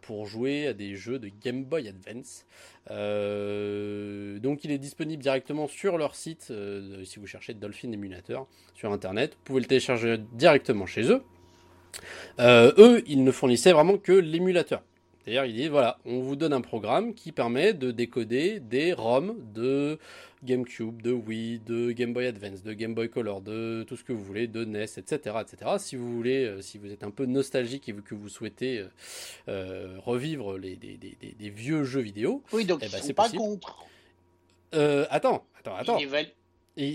pour 0.01 0.27
jouer 0.27 0.67
à 0.67 0.73
des 0.73 0.97
jeux 0.97 1.19
de 1.19 1.31
Game 1.43 1.65
Boy 1.65 1.89
Advance. 1.89 2.45
Euh, 2.91 4.39
donc 4.39 4.65
il 4.65 4.71
est 4.71 4.79
disponible 4.79 5.23
directement 5.23 5.69
sur 5.69 5.99
leur 5.99 6.15
site, 6.15 6.49
euh, 6.51 7.05
si 7.05 7.19
vous 7.21 7.27
cherchez 7.27 7.55
Dolphin 7.55 7.93
Emulator 7.93 8.49
sur 8.75 8.93
Internet, 8.93 9.35
vous 9.35 9.45
pouvez 9.45 9.61
le 9.61 9.67
télécharger 9.67 10.19
directement 10.33 10.87
chez 10.87 11.11
eux. 11.11 11.23
Euh, 12.41 12.73
eux, 12.79 13.03
ils 13.07 13.23
ne 13.23 13.31
fournissaient 13.31 13.73
vraiment 13.73 13.99
que 13.99 14.13
l'émulateur. 14.13 14.83
D'ailleurs, 15.27 15.45
ils 15.45 15.55
disent 15.55 15.69
voilà, 15.69 15.99
on 16.05 16.21
vous 16.21 16.35
donne 16.35 16.53
un 16.53 16.61
programme 16.61 17.15
qui 17.15 17.31
permet 17.31 17.75
de 17.75 17.93
décoder 17.93 18.59
des 18.59 18.93
ROM 18.93 19.37
de 19.55 19.99
GameCube, 20.45 21.03
de 21.03 21.13
Wii, 21.13 21.61
de 21.61 21.93
Game 21.93 22.13
Boy 22.13 22.27
Advance, 22.27 22.63
de 22.63 22.73
Game 22.73 22.95
Boy 22.95 23.09
Color, 23.09 23.41
de 23.41 23.85
tout 23.87 23.97
ce 23.97 24.05
que 24.05 24.13
vous 24.13 24.25
voulez, 24.25 24.47
de 24.47 24.65
NES, 24.65 24.85
etc., 24.97 25.37
etc. 25.41 25.73
Si 25.79 25.97
vous 25.97 26.15
voulez, 26.15 26.45
euh, 26.45 26.61
si 26.61 26.79
vous 26.79 26.91
êtes 26.91 27.05
un 27.05 27.11
peu 27.11 27.27
nostalgique 27.27 27.89
et 27.89 27.95
que 27.95 28.15
vous 28.15 28.29
souhaitez 28.29 28.79
euh, 28.79 28.89
euh, 29.49 29.97
revivre 29.99 30.59
les, 30.59 30.77
des, 30.77 31.51
vieux 31.51 31.85
jeux 31.85 32.01
vidéo, 32.01 32.43
oui, 32.53 32.65
donc 32.65 32.81
eh 32.83 32.89
ben, 32.89 33.01
c'est 33.01 33.13
pas 33.13 33.29
contre. 33.29 33.87
attends, 34.73 35.45
attends, 35.59 35.77
attends. 35.77 35.99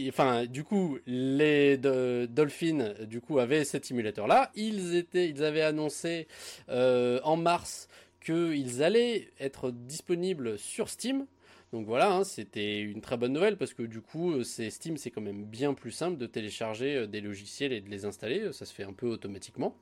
enfin, 0.09 0.45
du 0.45 0.63
coup, 0.63 0.97
les 1.05 1.77
Dolphins, 1.77 2.93
du 3.05 3.21
coup, 3.21 3.39
avaient 3.39 3.63
cet 3.63 3.89
émulateur-là. 3.91 4.51
Ils 4.55 4.95
étaient, 4.95 5.29
ils 5.29 5.43
avaient 5.43 5.61
annoncé 5.61 6.27
en 6.69 7.37
mars 7.37 7.87
qu'ils 8.25 8.83
allaient 8.83 9.29
être 9.39 9.71
disponibles 9.71 10.59
sur 10.59 10.89
Steam 10.89 11.25
donc 11.73 11.85
voilà, 11.85 12.13
hein, 12.13 12.23
c'était 12.23 12.79
une 12.79 13.01
très 13.01 13.17
bonne 13.17 13.33
nouvelle 13.33 13.57
parce 13.57 13.73
que 13.73 13.83
du 13.83 13.99
coup, 13.99 14.31
euh, 14.31 14.43
c'est 14.43 14.69
Steam, 14.69 14.95
c'est 14.95 15.11
quand 15.11 15.19
même 15.19 15.43
bien 15.43 15.73
plus 15.73 15.91
simple 15.91 16.17
de 16.17 16.25
télécharger 16.25 16.95
euh, 16.95 17.07
des 17.07 17.19
logiciels 17.19 17.73
et 17.73 17.81
de 17.81 17.89
les 17.89 18.05
installer. 18.05 18.53
Ça 18.53 18.65
se 18.65 18.73
fait 18.73 18.83
un 18.83 18.93
peu 18.93 19.07
automatiquement. 19.07 19.75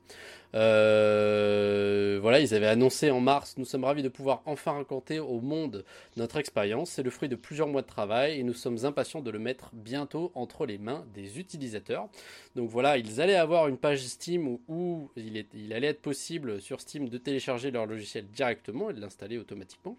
Euh, 0.56 2.18
voilà, 2.20 2.40
ils 2.40 2.54
avaient 2.54 2.66
annoncé 2.66 3.12
en 3.12 3.20
mars. 3.20 3.54
Nous 3.56 3.64
sommes 3.64 3.84
ravis 3.84 4.02
de 4.02 4.08
pouvoir 4.08 4.42
enfin 4.46 4.72
raconter 4.72 5.20
au 5.20 5.40
monde 5.40 5.84
notre 6.16 6.38
expérience. 6.38 6.90
C'est 6.90 7.04
le 7.04 7.10
fruit 7.10 7.28
de 7.28 7.36
plusieurs 7.36 7.68
mois 7.68 7.82
de 7.82 7.86
travail 7.86 8.40
et 8.40 8.42
nous 8.42 8.54
sommes 8.54 8.84
impatients 8.84 9.20
de 9.20 9.30
le 9.30 9.38
mettre 9.38 9.70
bientôt 9.72 10.32
entre 10.34 10.66
les 10.66 10.78
mains 10.78 11.06
des 11.14 11.38
utilisateurs. 11.38 12.08
Donc 12.56 12.68
voilà, 12.68 12.98
ils 12.98 13.20
allaient 13.20 13.36
avoir 13.36 13.68
une 13.68 13.78
page 13.78 14.00
Steam 14.00 14.58
où, 14.66 15.08
il 15.16 15.72
allait 15.72 15.86
être 15.86 16.02
possible 16.02 16.60
sur 16.60 16.80
Steam 16.80 17.08
de 17.08 17.18
télécharger 17.18 17.70
leur 17.70 17.86
logiciel 17.86 18.26
directement 18.26 18.90
et 18.90 18.92
de 18.92 19.00
l'installer 19.00 19.38
automatiquement. 19.38 19.96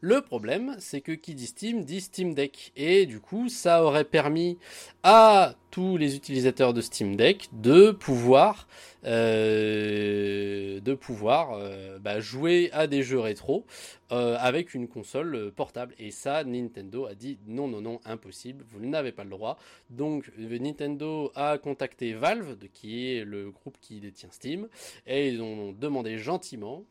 Le 0.00 0.20
problème, 0.20 0.76
c'est 0.78 1.00
que 1.00 1.10
qui 1.10 1.34
dit 1.34 1.48
Steam 1.48 1.84
dit 1.84 2.00
Steam 2.00 2.32
Deck. 2.32 2.72
Et 2.76 3.04
du 3.04 3.18
coup, 3.18 3.48
ça 3.48 3.82
aurait 3.82 4.04
permis 4.04 4.56
à 5.02 5.54
tous 5.70 5.96
les 5.96 6.16
utilisateurs 6.16 6.74
de 6.74 6.80
Steam 6.80 7.16
Deck 7.16 7.48
de 7.52 7.90
pouvoir 7.90 8.66
euh, 9.04 10.80
euh, 10.80 11.98
bah, 11.98 12.20
jouer 12.20 12.70
à 12.72 12.86
des 12.86 13.02
jeux 13.02 13.18
rétro 13.18 13.64
euh, 14.10 14.36
avec 14.38 14.74
une 14.74 14.88
console 14.88 15.52
portable. 15.52 15.94
Et 15.98 16.10
ça, 16.10 16.44
Nintendo 16.44 17.06
a 17.06 17.14
dit 17.14 17.38
non, 17.46 17.68
non, 17.68 17.80
non, 17.80 18.00
impossible, 18.04 18.64
vous 18.68 18.80
n'avez 18.80 19.12
pas 19.12 19.24
le 19.24 19.30
droit. 19.30 19.58
Donc 19.90 20.30
Nintendo 20.38 21.30
a 21.34 21.58
contacté 21.58 22.14
Valve, 22.14 22.56
qui 22.72 23.12
est 23.12 23.24
le 23.24 23.50
groupe 23.50 23.76
qui 23.80 24.00
détient 24.00 24.30
Steam, 24.30 24.68
et 25.06 25.28
ils 25.28 25.42
ont 25.42 25.72
demandé 25.72 26.18
gentiment, 26.18 26.84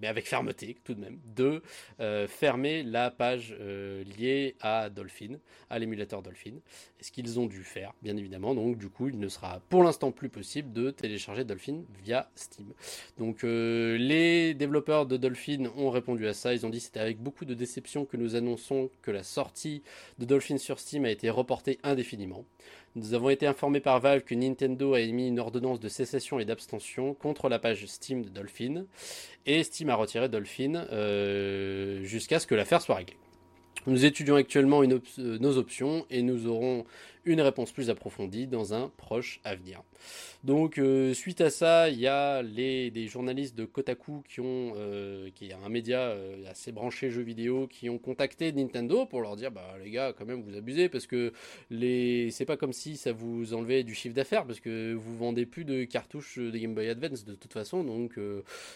mais 0.00 0.06
avec 0.06 0.26
fermeté 0.26 0.76
tout 0.84 0.94
de 0.94 1.00
même, 1.00 1.18
de 1.34 1.62
fermer 2.28 2.82
la 2.82 3.10
page 3.10 3.54
liée 4.18 4.56
à 4.60 4.90
Dolphin, 4.90 5.38
à 5.70 5.78
l'émulateur 5.78 6.22
Dolphin. 6.22 6.54
Ce 7.00 7.10
qu'ils 7.10 7.38
ont 7.38 7.46
dû 7.46 7.64
faire, 7.64 7.92
bien 8.04 8.16
évidemment. 8.16 8.54
Donc 8.54 8.76
du 8.76 8.88
coup, 8.88 9.08
il 9.08 9.18
ne 9.18 9.28
sera 9.28 9.60
pour 9.70 9.82
l'instant 9.82 10.12
plus 10.12 10.28
possible 10.28 10.72
de 10.72 10.90
télécharger 10.90 11.42
Dolphin 11.44 11.82
via 12.04 12.30
Steam. 12.36 12.66
Donc 13.18 13.42
euh, 13.42 13.96
les 13.96 14.54
développeurs 14.54 15.06
de 15.06 15.16
Dolphin 15.16 15.70
ont 15.76 15.90
répondu 15.90 16.28
à 16.28 16.34
ça. 16.34 16.54
Ils 16.54 16.64
ont 16.66 16.70
dit 16.70 16.80
c'était 16.80 17.00
avec 17.00 17.18
beaucoup 17.18 17.46
de 17.46 17.54
déception 17.54 18.04
que 18.04 18.16
nous 18.16 18.36
annonçons 18.36 18.90
que 19.02 19.10
la 19.10 19.22
sortie 19.22 19.82
de 20.18 20.26
Dolphin 20.26 20.58
sur 20.58 20.78
Steam 20.78 21.06
a 21.06 21.10
été 21.10 21.30
reportée 21.30 21.78
indéfiniment. 21.82 22.44
Nous 22.94 23.14
avons 23.14 23.30
été 23.30 23.46
informés 23.46 23.80
par 23.80 23.98
Valve 23.98 24.22
que 24.22 24.36
Nintendo 24.36 24.94
a 24.94 25.00
émis 25.00 25.26
une 25.26 25.40
ordonnance 25.40 25.80
de 25.80 25.88
cessation 25.88 26.38
et 26.38 26.44
d'abstention 26.44 27.14
contre 27.14 27.48
la 27.48 27.58
page 27.58 27.86
Steam 27.86 28.22
de 28.22 28.28
Dolphin. 28.28 28.84
Et 29.46 29.64
Steam 29.64 29.88
a 29.90 29.96
retiré 29.96 30.28
Dolphin 30.28 30.86
euh, 30.92 32.04
jusqu'à 32.04 32.38
ce 32.38 32.46
que 32.46 32.54
l'affaire 32.54 32.82
soit 32.82 32.96
réglée. 32.96 33.16
Nous 33.86 34.06
étudions 34.06 34.36
actuellement 34.36 34.82
euh, 34.82 35.38
nos 35.38 35.58
options 35.58 36.06
et 36.08 36.22
nous 36.22 36.46
aurons 36.46 36.86
une 37.24 37.40
réponse 37.40 37.72
plus 37.72 37.90
approfondie 37.90 38.46
dans 38.46 38.74
un 38.74 38.90
proche 38.96 39.40
avenir. 39.44 39.82
Donc 40.44 40.78
euh, 40.78 41.14
suite 41.14 41.40
à 41.40 41.48
ça, 41.48 41.88
il 41.88 41.98
y 41.98 42.06
a 42.06 42.42
les, 42.42 42.90
des 42.90 43.06
journalistes 43.06 43.56
de 43.56 43.64
Kotaku 43.64 44.22
qui 44.28 44.40
ont, 44.40 44.74
euh, 44.76 45.30
qui 45.34 45.48
est 45.48 45.54
un 45.54 45.68
média 45.70 46.00
euh, 46.00 46.36
assez 46.50 46.70
branché 46.70 47.10
jeux 47.10 47.22
vidéo, 47.22 47.66
qui 47.66 47.88
ont 47.88 47.96
contacté 47.96 48.52
Nintendo 48.52 49.06
pour 49.06 49.22
leur 49.22 49.36
dire 49.36 49.50
bah 49.50 49.74
les 49.82 49.90
gars 49.90 50.12
quand 50.12 50.26
même 50.26 50.42
vous 50.42 50.54
abusez 50.56 50.90
parce 50.90 51.06
que 51.06 51.32
les 51.70 52.30
c'est 52.30 52.44
pas 52.44 52.58
comme 52.58 52.74
si 52.74 52.98
ça 52.98 53.12
vous 53.12 53.54
enlevait 53.54 53.84
du 53.84 53.94
chiffre 53.94 54.14
d'affaires 54.14 54.44
parce 54.44 54.60
que 54.60 54.92
vous 54.92 55.16
vendez 55.16 55.46
plus 55.46 55.64
de 55.64 55.84
cartouches 55.84 56.38
de 56.38 56.58
Game 56.58 56.74
Boy 56.74 56.90
Advance 56.90 57.24
de 57.24 57.34
toute 57.34 57.52
façon 57.52 57.82
donc 57.82 58.18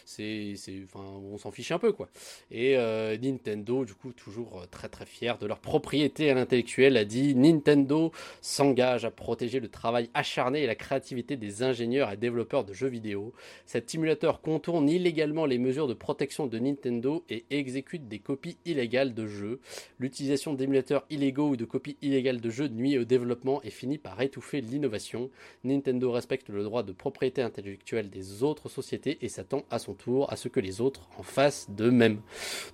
c'est 0.07 0.55
enfin 0.85 1.05
on 1.05 1.37
s'en 1.37 1.51
fiche 1.51 1.71
un 1.73 1.79
peu 1.79 1.93
quoi. 1.93 2.09
Et 2.51 2.77
Nintendo 2.77 3.85
du 3.85 3.95
coup 3.95 4.13
toujours 4.13 4.67
très 4.71 4.89
très 4.89 5.05
fier 5.05 5.37
de 5.39 5.47
leur 5.47 5.59
propriété 5.59 6.31
à 6.31 6.35
l'intellectuel 6.35 6.97
a 6.97 7.05
dit 7.05 7.35
Nintendo 7.35 8.11
s'engage 8.41 9.05
à 9.05 9.11
protéger 9.11 9.61
le 9.61 9.69
travail 9.69 10.11
acharné 10.15 10.63
et 10.63 10.67
la 10.67 10.75
créativité 10.75 11.37
des 11.37 11.63
ingénieurs 11.63 12.11
et 12.11 12.17
développeurs 12.17 12.65
de 12.65 12.73
jeux 12.73 12.89
vidéo. 12.89 13.33
Cet 13.67 13.95
émulateur 13.95 14.41
contourne 14.41 14.89
illégalement 14.89 15.47
les 15.47 15.59
mesures 15.59 15.89
de 15.89 15.95
protection 15.95 16.47
de 16.47 16.59
Nintendo 16.59 17.25
et 17.29 17.45
exécute 17.51 18.09
des 18.09 18.19
copies 18.19 18.57
illégales 18.65 19.15
de 19.15 19.27
jeux. 19.27 19.61
L'utilisation 19.99 20.55
d'émulateurs 20.55 21.05
illégaux 21.11 21.51
ou 21.51 21.57
de 21.57 21.65
copies 21.65 21.97
illégales 22.03 22.41
de 22.41 22.51
jeux 22.51 22.69
nuit 22.69 22.99
au 22.99 23.05
développement 23.05 23.63
et 23.63 23.71
finit 23.71 23.99
par 23.99 24.21
étouffer 24.21 24.61
l'innovation. 24.61 25.31
Nintendo 25.65 26.13
respecte 26.13 26.49
le 26.49 26.63
droit 26.63 26.83
de 26.83 26.93
propriété 26.93 27.43
intellectuelle 27.43 28.11
des 28.11 28.43
autres 28.43 28.69
sociétés 28.69 29.19
et 29.23 29.29
s'attend 29.29 29.65
à 29.71 29.79
son 29.79 29.95
tour 29.95 30.33
à 30.33 30.37
ce 30.37 30.49
que 30.49 30.61
les 30.61 30.81
autres 30.81 31.09
en 31.19 31.23
fassent 31.23 31.69
de 31.71 31.91
même. 31.91 32.21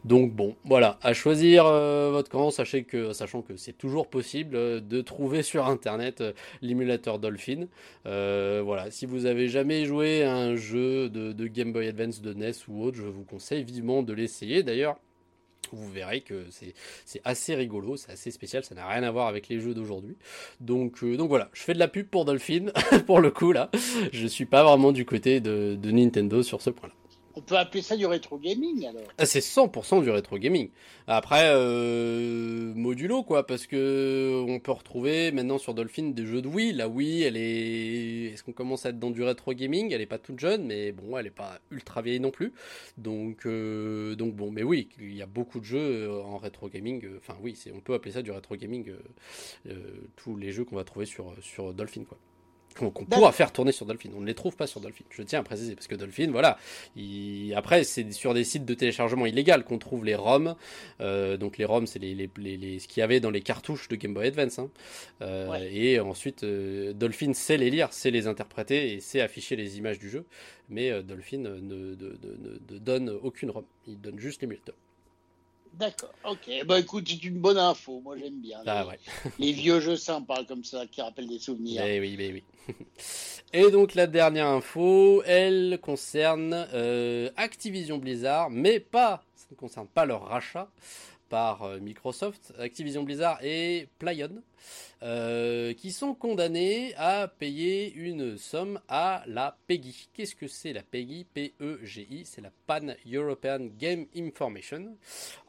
Donc 0.04 0.32
bon, 0.32 0.56
voilà, 0.64 0.98
à 1.02 1.12
choisir 1.12 1.66
euh, 1.66 2.10
votre 2.10 2.30
camp, 2.30 2.50
sachez 2.50 2.84
que, 2.84 3.12
sachant 3.12 3.42
que 3.42 3.56
c'est 3.56 3.76
toujours 3.76 4.08
possible 4.08 4.56
euh, 4.56 4.80
de 4.80 5.00
trouver 5.00 5.42
sur 5.42 5.53
internet 5.62 6.20
euh, 6.20 6.32
l'émulateur 6.62 7.18
Dolphin. 7.18 7.66
Euh, 8.06 8.62
voilà, 8.64 8.90
si 8.90 9.06
vous 9.06 9.26
avez 9.26 9.48
jamais 9.48 9.84
joué 9.86 10.24
à 10.24 10.34
un 10.34 10.56
jeu 10.56 11.08
de, 11.08 11.46
Game 11.46 11.72
Boy 11.72 11.88
Advance, 11.88 12.20
de 12.20 12.32
NES 12.32 12.52
ou 12.68 12.82
autre, 12.82 12.96
je 12.96 13.02
vous 13.02 13.24
conseille 13.24 13.62
vivement 13.62 14.02
de 14.02 14.12
l'essayer. 14.12 14.62
D'ailleurs, 14.62 14.96
vous 15.72 15.90
verrez 15.90 16.20
que 16.20 16.44
c'est 16.50 17.20
assez 17.24 17.54
rigolo, 17.54 17.96
c'est 17.96 18.12
assez 18.12 18.30
spécial, 18.30 18.64
ça 18.64 18.74
n'a 18.74 18.86
rien 18.86 19.02
à 19.02 19.10
voir 19.10 19.28
avec 19.28 19.48
les 19.48 19.60
jeux 19.60 19.74
d'aujourd'hui. 19.74 20.16
Donc, 20.60 21.02
euh, 21.02 21.16
donc 21.16 21.28
voilà, 21.28 21.48
je 21.52 21.62
fais 21.62 21.74
de 21.74 21.78
la 21.78 21.88
pub 21.88 22.06
pour 22.06 22.24
Dolphin, 22.24 22.66
pour 23.06 23.20
le 23.20 23.30
coup 23.30 23.52
là. 23.52 23.70
Je 24.12 24.26
suis 24.26 24.46
pas 24.46 24.64
vraiment 24.64 24.92
du 24.92 25.04
côté 25.04 25.40
de 25.40 25.90
Nintendo 25.90 26.42
sur 26.42 26.60
ce 26.60 26.70
point-là. 26.70 26.94
On 27.36 27.40
peut 27.40 27.56
appeler 27.56 27.82
ça 27.82 27.96
du 27.96 28.06
rétro 28.06 28.38
gaming 28.38 28.86
alors. 28.86 29.02
Ah, 29.18 29.26
c'est 29.26 29.40
100% 29.40 30.02
du 30.02 30.10
rétro 30.10 30.38
gaming. 30.38 30.70
Après, 31.08 31.48
euh, 31.48 32.72
modulo 32.74 33.24
quoi, 33.24 33.44
parce 33.46 33.66
que 33.66 34.44
on 34.48 34.60
peut 34.60 34.70
retrouver 34.70 35.32
maintenant 35.32 35.58
sur 35.58 35.74
Dolphin 35.74 36.10
des 36.10 36.26
jeux 36.26 36.42
de 36.42 36.48
Wii. 36.48 36.72
La 36.72 36.88
Wii, 36.88 37.22
elle 37.22 37.36
est. 37.36 38.32
Est-ce 38.32 38.44
qu'on 38.44 38.52
commence 38.52 38.86
à 38.86 38.90
être 38.90 39.00
dans 39.00 39.10
du 39.10 39.22
rétro 39.22 39.52
gaming? 39.52 39.92
Elle 39.92 40.00
est 40.00 40.06
pas 40.06 40.18
toute 40.18 40.38
jeune, 40.38 40.64
mais 40.64 40.92
bon, 40.92 41.18
elle 41.18 41.26
est 41.26 41.30
pas 41.30 41.58
ultra 41.72 42.02
vieille 42.02 42.20
non 42.20 42.30
plus. 42.30 42.52
Donc, 42.98 43.46
euh, 43.46 44.14
bon, 44.16 44.52
mais 44.52 44.62
oui, 44.62 44.88
il 45.00 45.16
y 45.16 45.22
a 45.22 45.26
beaucoup 45.26 45.58
de 45.58 45.64
jeux 45.64 46.08
euh, 46.08 46.22
en 46.22 46.38
rétro 46.38 46.68
gaming. 46.68 47.04
Enfin, 47.18 47.36
oui, 47.42 47.58
on 47.74 47.80
peut 47.80 47.94
appeler 47.94 48.12
ça 48.12 48.22
du 48.22 48.30
rétro 48.30 48.54
gaming. 48.56 48.92
tous 50.16 50.36
les 50.36 50.52
jeux 50.52 50.64
qu'on 50.64 50.76
va 50.76 50.84
trouver 50.84 51.06
sur 51.06 51.74
Dolphin 51.74 52.04
quoi 52.04 52.18
qu'on 52.74 52.90
pourra 52.90 53.32
faire 53.32 53.52
tourner 53.52 53.72
sur 53.72 53.86
Dolphin. 53.86 54.10
On 54.16 54.20
ne 54.20 54.26
les 54.26 54.34
trouve 54.34 54.56
pas 54.56 54.66
sur 54.66 54.80
Dolphin. 54.80 55.04
Je 55.10 55.22
tiens 55.22 55.40
à 55.40 55.42
préciser 55.42 55.74
parce 55.74 55.86
que 55.86 55.94
Dolphin, 55.94 56.30
voilà. 56.30 56.58
Après, 57.54 57.84
c'est 57.84 58.12
sur 58.12 58.34
des 58.34 58.44
sites 58.44 58.64
de 58.64 58.74
téléchargement 58.74 59.26
illégal 59.26 59.64
qu'on 59.64 59.78
trouve 59.78 60.04
les 60.04 60.14
ROM. 60.14 60.56
Euh, 61.00 61.36
donc 61.36 61.58
les 61.58 61.64
ROM, 61.64 61.86
c'est 61.86 61.98
les, 61.98 62.14
les, 62.36 62.78
ce 62.78 62.88
qu'il 62.88 63.00
y 63.00 63.04
avait 63.04 63.20
dans 63.20 63.30
les 63.30 63.42
cartouches 63.42 63.88
de 63.88 63.96
Game 63.96 64.14
Boy 64.14 64.26
Advance. 64.26 64.58
Hein. 64.58 64.70
Euh, 65.22 65.68
et 65.70 66.00
ensuite, 66.00 66.44
euh, 66.44 66.92
Dolphin 66.92 67.32
sait 67.32 67.56
les 67.56 67.70
lire, 67.70 67.92
sait 67.92 68.10
les 68.10 68.26
interpréter 68.26 68.92
et 68.92 69.00
sait 69.00 69.20
afficher 69.20 69.56
les 69.56 69.78
images 69.78 69.98
du 69.98 70.10
jeu. 70.10 70.24
Mais 70.68 71.02
Dolphin 71.02 71.38
ne, 71.38 71.60
ne, 71.60 72.78
donne 72.78 73.10
aucune 73.10 73.50
ROM. 73.50 73.64
Il 73.86 74.00
donne 74.00 74.18
juste 74.18 74.40
l'émulateur. 74.40 74.74
D'accord, 75.78 76.14
ok. 76.24 76.66
Bah 76.66 76.78
écoute, 76.78 77.06
c'est 77.08 77.24
une 77.24 77.38
bonne 77.38 77.58
info. 77.58 78.00
Moi, 78.04 78.16
j'aime 78.16 78.40
bien. 78.40 78.58
Ah, 78.66 78.86
les, 79.38 79.52
vieux 79.52 79.80
jeux 79.80 79.96
sympas 79.96 80.44
comme 80.44 80.64
ça 80.64 80.86
qui 80.86 81.02
rappellent 81.02 81.28
des 81.28 81.38
souvenirs. 81.38 81.82
Eh 81.84 82.00
oui, 82.00 82.14
mais 82.16 82.32
oui. 82.32 82.44
Et 83.52 83.70
donc, 83.70 83.94
la 83.94 84.06
dernière 84.06 84.46
info, 84.46 85.22
elle 85.26 85.78
concerne 85.80 86.66
euh, 86.72 87.30
Activision 87.36 87.98
Blizzard, 87.98 88.50
mais 88.50 88.80
pas, 88.80 89.24
ça 89.44 89.50
ne 89.50 89.56
concerne 89.56 89.86
pas 89.86 90.06
leur 90.06 90.22
rachat 90.22 90.70
par 91.28 91.64
euh, 91.64 91.78
Microsoft, 91.78 92.54
Activision 92.58 93.02
Blizzard 93.02 93.38
et 93.42 93.88
Playon. 93.98 94.42
Euh, 95.02 95.74
qui 95.74 95.92
sont 95.92 96.14
condamnés 96.14 96.94
à 96.96 97.28
payer 97.28 97.92
une 97.92 98.38
somme 98.38 98.80
à 98.88 99.22
la 99.26 99.58
PEGI. 99.66 100.08
Qu'est-ce 100.14 100.34
que 100.34 100.46
c'est 100.46 100.72
la 100.72 100.82
PEGI 100.82 101.26
P-E-G-I, 101.34 102.24
c'est 102.24 102.40
la 102.40 102.50
Pan 102.66 102.86
European 103.06 103.68
Game 103.78 104.06
Information. 104.16 104.96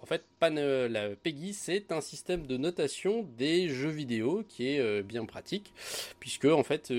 En 0.02 0.06
fait, 0.06 0.26
Pan, 0.42 0.58
euh, 0.58 0.90
la 0.90 1.16
PEGI, 1.16 1.54
c'est 1.54 1.94
un 1.94 2.02
système 2.02 2.46
de 2.48 2.58
notation 2.58 3.26
des 3.38 3.70
jeux 3.70 3.92
vidéo 3.92 4.44
qui 4.50 4.68
est 4.68 4.80
euh, 4.82 5.04
bien 5.04 5.24
pratique, 5.26 5.72
puisque 6.20 6.46
en 6.46 6.64
fait, 6.64 6.92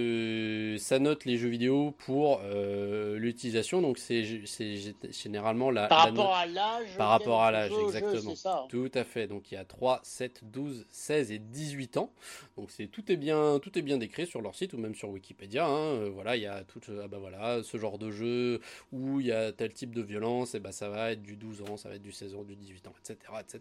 ça 0.78 0.98
note 0.98 1.26
les 1.26 1.36
jeux 1.36 1.50
vidéo 1.50 1.94
pour 1.98 2.40
l'utilisation. 3.16 3.82
Donc 3.82 3.98
c'est 3.98 4.24
généralement 5.10 5.70
la 5.70 5.88
par 5.88 6.06
rapport 6.06 6.34
à 6.34 6.46
l'âge. 6.46 6.85
Par 6.96 7.08
rapport 7.08 7.42
à 7.42 7.50
l'âge, 7.50 7.72
exactement. 7.84 8.34
Tout 8.68 8.90
à 8.94 9.04
fait. 9.04 9.26
Donc 9.26 9.50
il 9.50 9.54
y 9.54 9.58
a 9.58 9.64
3, 9.64 10.00
7, 10.02 10.42
12, 10.44 10.86
16 10.90 11.32
et 11.32 11.38
18 11.38 11.96
ans. 11.96 12.12
Donc 12.56 12.70
c'est 12.70 12.86
tout 12.86 13.10
est 13.10 13.16
bien 13.16 13.58
tout 13.60 13.78
est 13.78 13.82
bien 13.82 13.98
décrit 13.98 14.26
sur 14.26 14.40
leur 14.40 14.54
site 14.54 14.72
ou 14.72 14.78
même 14.78 14.94
sur 14.94 15.10
Wikipédia. 15.10 15.66
Hein. 15.66 15.94
Euh, 15.94 16.10
voilà, 16.12 16.36
il 16.36 16.42
y 16.42 16.46
a 16.46 16.64
tout 16.64 16.80
ah 17.02 17.08
bah 17.08 17.18
voilà 17.20 17.62
ce 17.62 17.76
genre 17.76 17.98
de 17.98 18.10
jeu 18.10 18.60
où 18.92 19.20
il 19.20 19.26
y 19.26 19.32
a 19.32 19.52
tel 19.52 19.72
type 19.72 19.94
de 19.94 20.02
violence 20.02 20.54
et 20.54 20.60
bah 20.60 20.72
ça 20.72 20.88
va 20.88 21.12
être 21.12 21.22
du 21.22 21.36
12 21.36 21.62
ans, 21.62 21.76
ça 21.76 21.88
va 21.88 21.96
être 21.96 22.02
du 22.02 22.12
16 22.12 22.34
ans, 22.34 22.44
du 22.44 22.56
18 22.56 22.88
ans, 22.88 22.94
etc., 22.98 23.18
etc. 23.40 23.60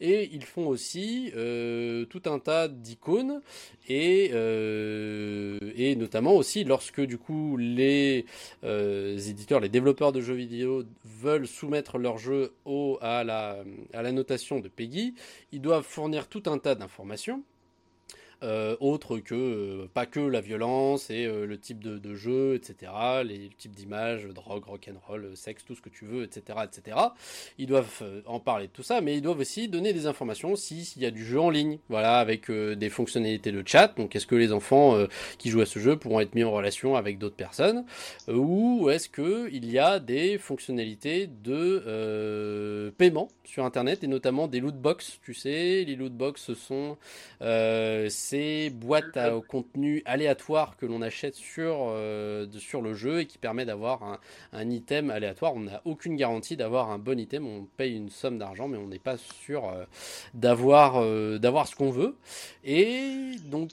Et 0.00 0.30
ils 0.32 0.44
font 0.44 0.66
aussi 0.66 1.32
euh, 1.36 2.04
tout 2.06 2.22
un 2.26 2.38
tas 2.38 2.68
d'icônes 2.68 3.40
et 3.88 4.30
euh, 4.32 5.58
et 5.74 5.96
notamment 5.96 6.34
aussi 6.34 6.64
lorsque 6.64 7.00
du 7.00 7.18
coup 7.18 7.56
les 7.56 8.26
éditeurs, 8.62 9.60
les 9.60 9.68
développeurs 9.68 10.12
de 10.12 10.20
jeux 10.20 10.34
vidéo 10.34 10.84
veulent 11.04 11.46
soumettre 11.46 11.98
leur 11.98 12.18
jeu 12.22 12.54
au 12.64 12.98
à 13.00 13.24
la 13.24 13.64
à 13.92 14.02
la 14.02 14.12
notation 14.12 14.60
de 14.60 14.68
PEGI, 14.68 15.14
ils 15.52 15.60
doivent 15.60 15.84
fournir 15.84 16.28
tout 16.28 16.44
un 16.46 16.58
tas 16.58 16.74
d'informations 16.74 17.42
euh, 18.42 18.76
autre 18.80 19.18
que 19.18 19.34
euh, 19.34 19.88
pas 19.92 20.06
que 20.06 20.18
la 20.18 20.40
violence 20.40 21.10
et 21.10 21.26
euh, 21.26 21.46
le 21.46 21.58
type 21.58 21.78
de, 21.80 22.14
jeu, 22.14 22.54
etc., 22.54 22.92
les 23.24 23.50
types 23.56 23.74
d'images, 23.74 24.26
drogue, 24.26 24.64
rock'n'roll, 24.64 25.36
sexe, 25.36 25.64
tout 25.64 25.74
ce 25.74 25.80
que 25.80 25.88
tu 25.88 26.04
veux, 26.04 26.24
etc., 26.24 26.58
etc. 26.64 26.96
Ils 27.58 27.66
doivent 27.66 28.02
en 28.26 28.40
parler 28.40 28.66
de 28.66 28.72
tout 28.72 28.82
ça, 28.82 29.00
mais 29.00 29.16
ils 29.16 29.22
doivent 29.22 29.38
aussi 29.38 29.68
donner 29.68 29.92
des 29.92 30.06
informations 30.06 30.56
s'il 30.56 30.84
y 31.00 31.06
a 31.06 31.10
du 31.10 31.24
jeu 31.24 31.40
en 31.40 31.50
ligne, 31.50 31.78
voilà, 31.88 32.18
avec 32.18 32.50
des 32.50 32.90
fonctionnalités 32.90 33.52
de 33.52 33.62
chat. 33.66 33.94
Donc, 33.96 34.16
est-ce 34.16 34.26
que 34.26 34.34
les 34.34 34.52
enfants 34.52 34.96
qui 35.38 35.50
jouent 35.50 35.60
à 35.60 35.66
ce 35.66 35.78
jeu 35.78 35.96
pourront 35.96 36.20
être 36.20 36.34
mis 36.34 36.44
en 36.44 36.50
relation 36.50 36.96
avec 36.96 37.18
d'autres 37.18 37.36
personnes, 37.36 37.84
ou 38.28 38.90
est-ce 38.90 39.08
que 39.08 39.48
il 39.52 39.70
y 39.70 39.78
a 39.78 39.98
des 40.00 40.38
fonctionnalités 40.38 41.28
de 41.28 42.92
paiement 42.98 43.28
sur 43.44 43.64
Internet 43.64 44.04
et 44.04 44.06
notamment 44.06 44.48
des 44.48 44.60
loot 44.60 44.74
box. 44.74 45.18
Tu 45.22 45.34
sais, 45.34 45.84
les 45.84 45.96
loot 45.96 46.12
box 46.12 46.54
sont 46.54 46.96
ces 48.32 48.70
boîtes 48.70 49.18
à, 49.18 49.30
contenu 49.46 50.00
aléatoire 50.06 50.78
que 50.78 50.86
l'on 50.86 51.02
achète 51.02 51.34
sur, 51.34 51.88
euh, 51.88 52.46
sur 52.58 52.80
le 52.80 52.94
jeu 52.94 53.20
et 53.20 53.26
qui 53.26 53.36
permet 53.36 53.66
d'avoir 53.66 54.02
un, 54.04 54.18
un, 54.54 54.70
item 54.70 55.10
aléatoire. 55.10 55.52
On 55.54 55.60
n'a 55.60 55.82
aucune 55.84 56.16
garantie 56.16 56.56
d'avoir 56.56 56.90
un 56.90 56.98
bon 56.98 57.18
item. 57.20 57.46
On 57.46 57.66
paye 57.76 57.94
une 57.94 58.08
somme 58.08 58.38
d'argent, 58.38 58.68
mais 58.68 58.78
on 58.78 58.86
n'est 58.86 58.98
pas 58.98 59.18
sûr 59.18 59.68
euh, 59.68 59.84
d'avoir 60.32 60.96
euh, 60.96 61.36
d'avoir 61.36 61.68
ce 61.68 61.76
qu'on 61.76 61.90
veut. 61.90 62.16
Et 62.64 63.32
donc, 63.44 63.72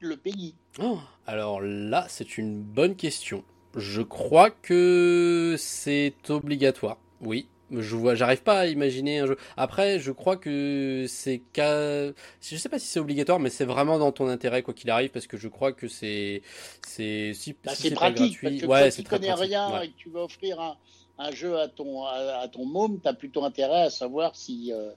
le, 0.00 0.16
pays. 0.16 0.54
Oh, 0.80 0.98
alors 1.26 1.60
là, 1.60 2.06
c'est 2.08 2.38
une 2.38 2.62
bonne 2.62 2.94
question. 2.94 3.44
Je 3.76 4.02
crois 4.02 4.50
que 4.50 5.56
c'est 5.58 6.14
obligatoire. 6.28 6.98
Oui, 7.20 7.46
je 7.72 7.96
vois, 7.96 8.14
j'arrive 8.14 8.42
pas 8.42 8.60
à 8.60 8.66
imaginer 8.66 9.20
un 9.20 9.26
jeu. 9.26 9.36
Après, 9.56 9.98
je 9.98 10.12
crois 10.12 10.36
que 10.36 11.06
c'est 11.08 11.42
je 11.56 12.12
sais 12.56 12.68
pas 12.68 12.78
si 12.78 12.86
c'est 12.86 13.00
obligatoire, 13.00 13.38
mais 13.38 13.50
c'est 13.50 13.64
vraiment 13.64 13.98
dans 13.98 14.12
ton 14.12 14.28
intérêt 14.28 14.62
quoi 14.62 14.74
qu'il 14.74 14.90
arrive, 14.90 15.10
parce 15.10 15.26
que 15.26 15.36
je 15.36 15.48
crois 15.48 15.72
que 15.72 15.88
c'est, 15.88 16.42
c'est 16.86 17.32
si, 17.34 17.54
bah, 17.64 17.72
c'est 17.74 17.90
pratique. 17.90 18.40
Gratuit, 18.40 18.66
ouais, 18.66 18.90
c'est 18.90 19.02
tu 19.02 19.08
connais 19.08 19.32
rien 19.32 19.82
et 19.82 19.88
que 19.88 19.96
tu 19.96 20.10
vas 20.10 20.24
offrir 20.24 20.60
un, 20.60 20.76
un 21.18 21.30
jeu 21.30 21.58
à 21.58 21.68
ton 21.68 22.04
à, 22.04 22.48
ton 22.48 22.64
môme, 22.64 22.98
t'as 23.00 23.12
plutôt 23.12 23.44
intérêt 23.44 23.82
à 23.82 23.90
savoir 23.90 24.36
si 24.36 24.72
euh, 24.72 24.90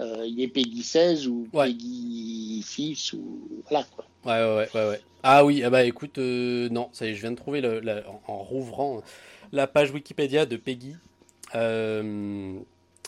euh, 0.00 0.24
il 0.26 0.40
est 0.40 0.48
Peggy 0.48 0.82
16 0.82 1.26
ou 1.28 1.48
Peggy 1.52 2.62
6 2.64 3.14
ou 3.14 3.62
voilà 3.68 3.84
quoi. 3.84 4.04
Ouais 4.24 4.40
ouais 4.44 4.68
ouais 4.74 4.88
ouais. 4.88 5.00
Ah 5.24 5.44
oui, 5.44 5.62
ah 5.64 5.70
bah 5.70 5.84
écoute, 5.84 6.18
euh, 6.18 6.68
non, 6.68 6.88
ça 6.92 7.06
y 7.06 7.10
est, 7.10 7.14
je 7.14 7.20
viens 7.20 7.30
de 7.30 7.36
trouver 7.36 7.60
le, 7.60 8.02
en, 8.08 8.32
en 8.32 8.42
rouvrant 8.42 9.02
la 9.52 9.66
page 9.66 9.92
Wikipédia 9.92 10.46
de 10.46 10.56
Peggy. 10.56 10.96
Euh, 11.54 12.60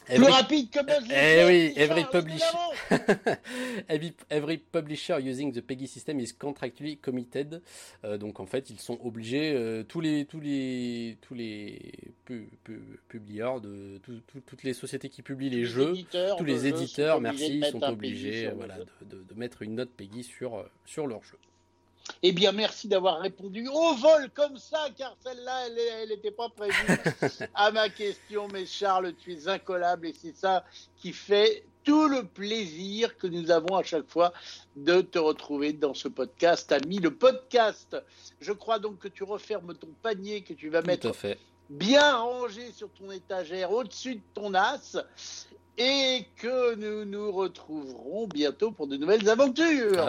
Every... 0.07 0.27
Plus 0.27 0.33
rapide 0.33 0.71
que 0.71 0.79
Eh 1.11 1.45
oui, 1.47 1.73
every 1.77 2.05
publisher... 2.05 2.45
every, 3.89 4.15
every, 4.29 4.59
publisher 4.59 5.19
using 5.19 5.51
the 5.51 5.63
PEGI 5.63 5.87
system 5.87 6.21
is 6.21 6.33
contractually 6.39 6.99
committed. 6.99 7.63
Euh, 8.05 8.19
donc 8.19 8.39
en 8.39 8.45
fait, 8.45 8.69
ils 8.69 8.81
sont 8.81 8.99
obligés, 9.03 9.55
euh, 9.55 9.83
tous 9.83 10.03
les 10.03 10.27
tous 10.27 10.41
les 10.41 11.17
tous 11.23 11.35
les 11.35 11.93
pu, 12.27 12.51
pu, 12.65 12.81
publieurs 13.09 13.63
de 13.63 13.99
tout, 14.03 14.21
tout, 14.27 14.41
toutes 14.45 14.63
les 14.63 14.75
sociétés 14.75 15.09
qui 15.09 15.23
publient 15.23 15.49
les, 15.49 15.61
les 15.61 15.65
jeux, 15.65 15.95
tous 16.37 16.45
les 16.45 16.67
éditeurs, 16.67 17.23
merci, 17.23 17.63
sont 17.71 17.83
obligés, 17.83 18.51
voilà, 18.55 18.77
de, 18.77 19.17
de, 19.17 19.23
de, 19.23 19.35
mettre 19.35 19.63
une 19.63 19.77
note 19.77 19.91
PEGI 19.91 20.23
sur 20.23 20.69
sur 20.85 21.07
leur 21.07 21.23
jeu. 21.23 21.39
Eh 22.23 22.33
bien, 22.33 22.53
merci 22.53 22.89
d'avoir 22.89 23.21
répondu 23.21 23.67
au 23.69 23.95
vol 23.95 24.31
comme 24.35 24.59
ça, 24.59 24.89
car 24.97 25.17
celle-là, 25.25 25.69
elle 26.03 26.09
n'était 26.09 26.31
pas 26.31 26.49
prévue 26.49 26.75
à 27.55 27.71
ma 27.71 27.89
question. 27.89 28.49
Mais 28.53 28.67
Charles, 28.67 29.15
tu 29.15 29.33
es 29.33 29.49
incollable 29.49 30.09
et 30.09 30.15
c'est 30.15 30.37
ça 30.37 30.65
qui 30.97 31.13
fait 31.13 31.65
tout 31.83 32.09
le 32.09 32.25
plaisir 32.25 33.17
que 33.19 33.27
nous 33.27 33.51
avons 33.51 33.77
à 33.77 33.83
chaque 33.83 34.09
fois 34.09 34.33
de 34.77 35.03
te 35.03 35.19
retrouver 35.19 35.73
dans 35.73 35.95
ce 35.95 36.09
podcast, 36.09 36.73
ami. 36.73 36.99
Le 36.99 37.15
podcast, 37.15 37.97
je 38.41 38.53
crois 38.53 38.79
donc 38.79 38.99
que 38.99 39.09
tu 39.09 39.23
refermes 39.23 39.75
ton 39.75 39.91
panier, 40.03 40.43
que 40.43 40.55
tu 40.55 40.71
vas 40.71 40.83
mettre 40.83 41.13
bien 41.71 42.17
rangé 42.17 42.73
sur 42.73 42.91
ton 42.91 43.11
étagère 43.11 43.71
au-dessus 43.71 44.17
de 44.17 44.23
ton 44.35 44.55
as 44.55 44.97
et 45.77 46.27
que 46.37 46.75
nous 46.77 47.05
nous 47.05 47.33
retrouverons 47.33 48.29
bientôt 48.29 48.71
pour 48.71 48.87
de 48.87 48.97
nouvelles 48.97 49.29
aventures. 49.29 50.03